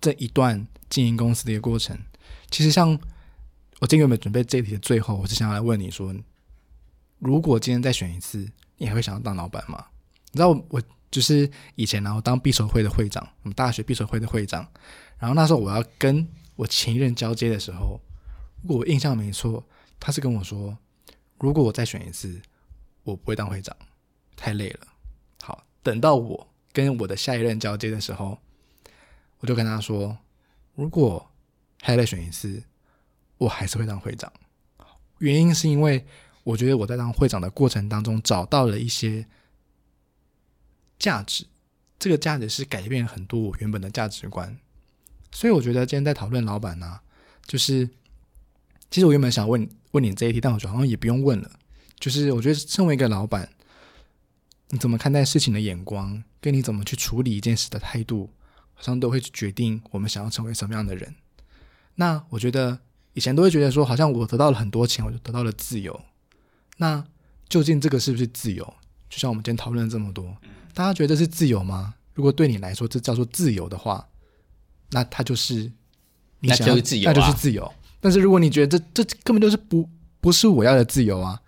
[0.00, 1.98] 这一段经营公司的一个过程。
[2.50, 2.90] 其实像
[3.80, 6.14] 我今天有没有准备这题的最后，我是想要来问你说，
[7.18, 9.84] 如果今天再选一次，你还会想要当老板吗？
[10.30, 10.80] 你知道我，
[11.10, 14.66] 就是以前然后当毕筹会的会长，我们大学毕筹会的会长。
[15.18, 16.26] 然后那时候我要跟
[16.56, 18.00] 我前任交接的时候，
[18.62, 19.64] 如果我印象没错，
[19.98, 20.76] 他是跟我说，
[21.42, 22.40] 如果我再选一次，
[23.02, 23.76] 我不会当会长，
[24.36, 24.86] 太累了。
[25.42, 28.38] 好，等到我跟我的下一任交接的时候，
[29.40, 30.16] 我就跟他说，
[30.76, 31.28] 如果
[31.80, 32.62] 还要再选一次，
[33.38, 34.32] 我还是会当会长。
[35.18, 36.06] 原因是因为
[36.44, 39.26] 我觉得我在当会长的过程当中找到了一些。
[40.98, 41.44] 价值，
[41.98, 44.56] 这个价值是改变很多我原本的价值观，
[45.32, 47.00] 所以我觉得今天在讨论老板呢、
[47.44, 47.90] 就是
[48.92, 51.50] 其实我原本想问问你这一题，但我觉得好像也不用问了。
[51.98, 53.48] 就是我觉得身为一个老板，
[54.68, 58.28] 你怎么看待事情的眼光，跟你怎么去处理一件事的态度，
[58.74, 61.14] 好像都会决定我们想要成为什么样的人。
[61.94, 62.80] 那我觉得
[63.14, 65.98] 以前都会觉得说，好像我得到了很多钱，我就得到了自由。
[66.76, 67.02] 那
[67.48, 68.62] 究竟这个是不是自由？
[69.08, 70.36] 就像我们今天讨论了这么多。
[70.74, 71.94] 大家觉得是自由吗？
[72.12, 74.06] 如果对你来说这叫做自由的话，
[74.90, 75.72] 那它就是
[76.40, 77.72] 你想要，那就是自由啊，那就是自由。
[78.02, 79.88] 但是如果你觉得这这根本就是不
[80.20, 81.40] 不是我要的自由啊，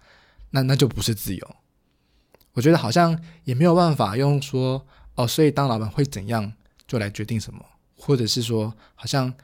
[0.51, 1.57] 那那就不是自由。
[2.53, 4.87] 我觉得好像也没有办法用说
[5.17, 6.53] 哦，所以当老板会怎样
[6.87, 7.61] 就来决定什么，
[7.97, 9.35] 或者是说好像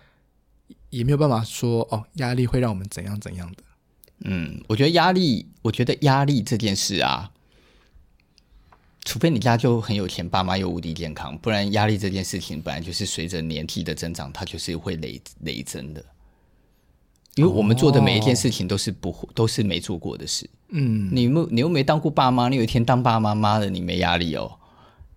[0.91, 3.65] 也没有办法说哦，压力会让我们怎样怎样的。
[4.21, 7.33] 嗯，我觉得压力，我觉得压力这件事啊。
[9.05, 16.05] 除非你家就很有钱，爸妈又无敌健康，不然压力这件事情本来就是随着年纪的增长，它就是会累累增的。
[17.35, 20.49] 因为我们做的每一件事情都是不、哦、都是没做过的事。
[20.69, 24.59] 嗯，你没你又没当过爸妈，你有一天当爸妈妈了，你没压力哦。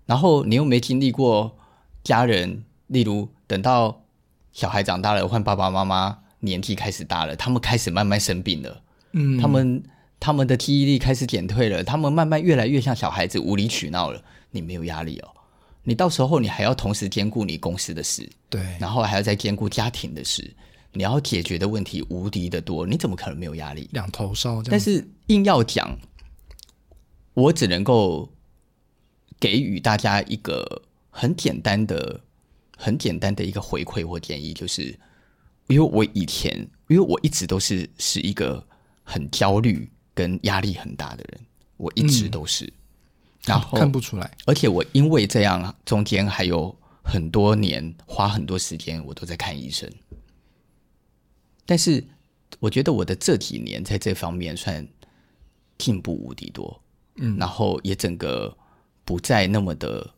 [0.05, 1.57] 然后你又没经历过
[2.03, 4.03] 家人，例如等到
[4.51, 8.82] 小孩长大了，换爸爸妈妈年纪开始大了，他们开始慢慢生病了。
[9.14, 9.84] 嗯，他们。
[10.26, 14.24] 他们的记忆力开始减退了，他们慢慢越来越像小孩子，无理取闹了。
[14.51, 15.28] 你没有压力哦，
[15.84, 20.49] 你到时候你还要同时兼顾你公司的事，对，然后还要再兼顾家庭的事，
[20.93, 23.89] 你要解决的问题无敌的多，你怎么可能没有压力？
[23.91, 24.61] 两头烧。
[24.63, 25.97] 但是硬要讲，
[27.33, 28.31] 我只能够
[29.39, 32.21] 给予大家一个很简单的、
[32.77, 34.97] 很简单的一个回馈或建议，就是
[35.67, 36.55] 因为我以前，
[36.87, 38.65] 因为我一直都是是一个
[39.03, 41.41] 很焦虑跟压力很大的人，
[41.77, 42.65] 我一直都是。
[42.65, 42.73] 嗯
[43.45, 46.73] 然后看不出来，而且我因为这样，中间还有
[47.03, 49.91] 很多年花很多时间，我都在看医生。
[51.66, 52.03] 但是
[52.59, 54.88] 我觉得我的这几年在这方面算
[55.78, 56.82] 进步无敌多，
[57.16, 58.55] 嗯，然后也整个
[59.03, 60.14] 不再那么的，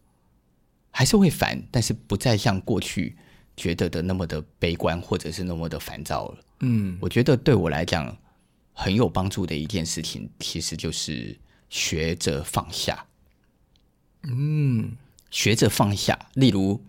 [0.91, 3.15] 还是会烦，但是不再像过去
[3.55, 6.37] 觉得的那么的悲观，或者是那么的烦躁了。
[6.61, 8.15] 嗯，我觉得对我来讲
[8.73, 11.37] 很有帮助的一件事情，其实就是
[11.69, 13.05] 学着放下。
[14.23, 14.95] 嗯，
[15.29, 16.17] 学着放下。
[16.33, 16.81] 例如，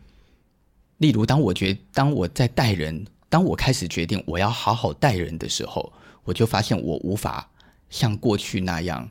[0.99, 5.93] 例如，当我觉，当我在带人，当我开始决定我要好好待人的时候，
[6.25, 7.51] 我就发现我无法
[7.91, 9.11] 像过去那样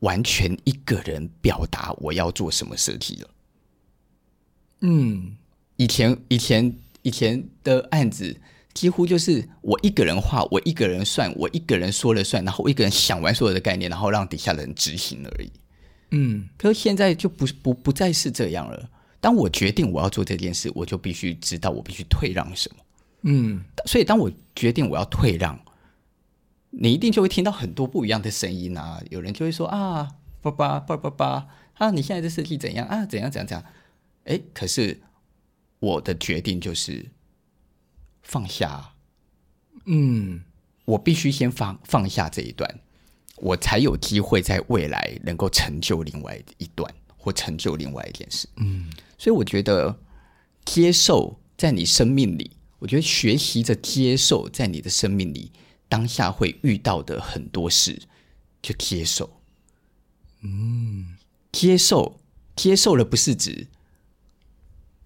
[0.00, 3.30] 完全一个人表达我要做什么设计了。
[4.80, 5.36] 嗯，
[5.76, 8.36] 以前，以前，以前的案子
[8.74, 15.52] 几乎就是我一个人画，我一个人算，我一个人说了算，然后我一个人想完所有的概念，然后让底下的人执行而已。
[16.10, 18.90] 嗯，可是现在就不不不再是这样了。
[19.20, 22.82] 当我决定我要做这件事，我就必须知道我必须退让什么。
[23.22, 25.58] 嗯，所以当我决定我要退让，
[26.70, 29.02] 你一定就会听到很多不一样的声音啊。
[29.10, 33.04] 有人就会说啊，叭叭叭叭叭啊，你现在的设计怎样啊？
[33.04, 33.64] 怎样怎样怎样？
[34.24, 35.00] 哎，可是
[35.78, 37.06] 我的决定就是
[38.22, 38.92] 放下。
[39.86, 40.42] 嗯，
[40.84, 42.80] 我必须先放放下这一段。
[43.36, 48.46] 我才有机会在未来能够成就另外一段，或成就另外一件事。
[48.56, 49.98] 嗯，所以我觉得
[50.66, 52.50] 接受在你生命里，
[52.80, 55.52] 我觉得学习着接受在你的生命里
[55.88, 58.02] 当下会遇到的很多事，
[58.60, 59.40] 就接受。
[60.40, 61.16] 嗯，
[61.52, 62.18] 接受，
[62.56, 63.68] 接受了不是指，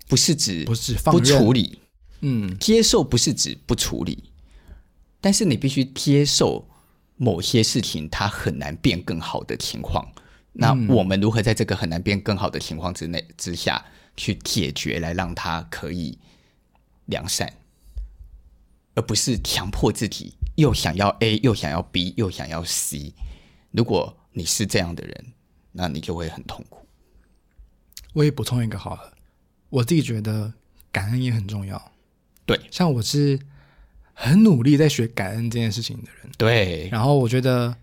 [0.09, 1.81] 不是指不是放不处理。
[2.21, 4.25] 嗯，接受不是指不处理，
[5.21, 6.67] 但是你必须接受。
[7.17, 10.05] 某些事情它很难变更好的情况，
[10.53, 16.19] 那我们如何在这个很难变更好的情况之内之下去解决，来让它可以
[17.05, 17.51] 良善，
[18.95, 23.13] 而不是强迫自己又想要 A 又想要 B 又想要 C。
[23.71, 25.25] 如果你是这样的人，
[25.73, 26.87] 那你就会很痛苦。
[28.13, 29.13] 我也补充一个好了，
[29.71, 30.53] 我自己觉得
[30.93, 31.93] 感恩也很重要。
[32.47, 33.39] 对，像我是。
[34.17, 36.89] 很努力在学感恩这件事情的人，对。
[36.89, 37.77] 然后我觉得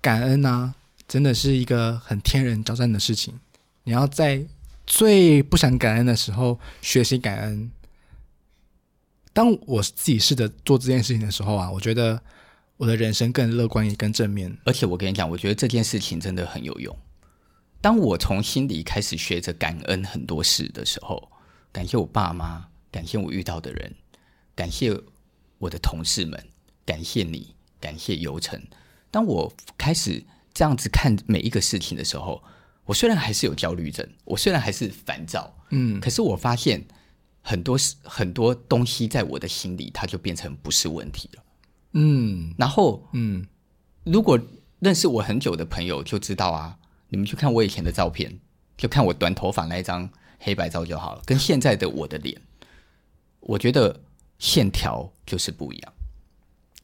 [0.00, 0.74] 感恩啊，
[1.06, 3.38] 真的是一个很天人交战的事情。
[3.84, 4.44] 你要在
[4.88, 7.70] 最不想感恩的时候学习感恩。
[9.40, 12.22] 当我自己试着做这件事情的时候啊，我觉得
[12.76, 14.54] 我的人生更乐观也更正面。
[14.66, 16.94] 而且我跟你讲，我觉得这件事情真的很有用。
[17.80, 21.32] 当我从心里开始学着感恩很多事的时候，
[21.72, 23.94] 感谢我爸妈，感谢我遇到的人。
[24.54, 24.94] 感谢
[25.56, 26.38] 我的同事们，
[26.84, 28.60] 感谢你，感谢游程。
[29.10, 30.22] 当我开始
[30.52, 32.42] 这样子看每一个事情的时候，
[32.84, 36.84] 我虽然还是有焦虑症，我虽然还是烦躁，嗯，可是我发现
[37.50, 41.42] 很多很多东西在我的心里，它就变成不是问题了，
[41.92, 42.54] 嗯。
[42.56, 43.44] 然后，嗯，
[44.04, 44.38] 如果
[44.78, 46.78] 认识我很久的朋友就知道啊，
[47.08, 48.38] 你们去看我以前的照片，
[48.76, 52.40] 就看我短头发那一张黑白照就好了，跟现在的我的脸，
[53.40, 54.00] 我觉得。
[54.40, 55.92] 线条就是不一样，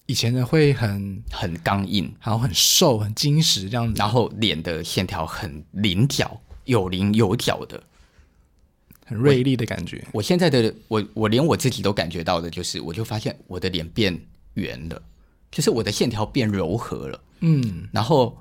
[0.05, 7.83] 以前的会很很刚硬，然后很瘦、很精实这样子，然后脸的线条很棱角，有棱有角的，
[9.07, 10.05] 很锐利的感觉。
[10.07, 14.21] 我，我现在的我，我连我自己都感觉到的，就是我就发现我的脸变
[14.55, 15.01] 圆了，
[15.51, 18.37] 就是我的线条变柔和了，嗯，然后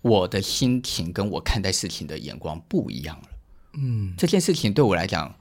[0.00, 3.28] 我的心情跟我看待事情的眼光不一样了，
[3.74, 5.32] 嗯，这件事情对我来讲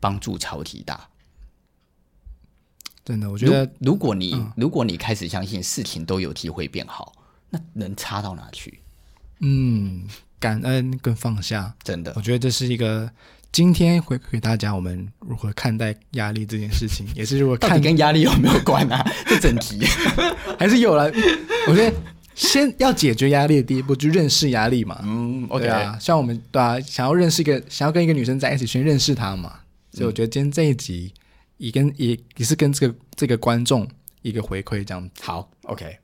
[0.00, 1.08] 帮助超级大。
[3.04, 7.12] 真的，我觉得如，如果你、嗯、如果你开始相信事情都有机会变好，
[7.50, 8.80] 那能差到哪去？
[9.40, 10.06] 嗯，
[10.38, 13.10] 感恩跟放下，真的，我觉得这是一个
[13.54, 19.00] 今天回馈给大家，我们如何看待压力这件事情，也是如果 看跟压力有没有关啊？
[19.28, 19.78] 这整题
[20.58, 21.04] 还是有了。
[21.68, 21.96] 我觉得
[22.34, 25.00] 先要解决压力的第一步，就认识压力嘛。
[25.04, 29.60] 嗯，OK 啊，像我们对啊，想要认识一个，想要跟一个女生在一起，先认识她嘛。
[29.92, 31.14] 所以我觉得今天这一集。
[31.58, 33.88] 也跟也也是跟这个这个观众
[34.22, 35.22] 一个回馈这样子。
[35.22, 35.96] 好，OK。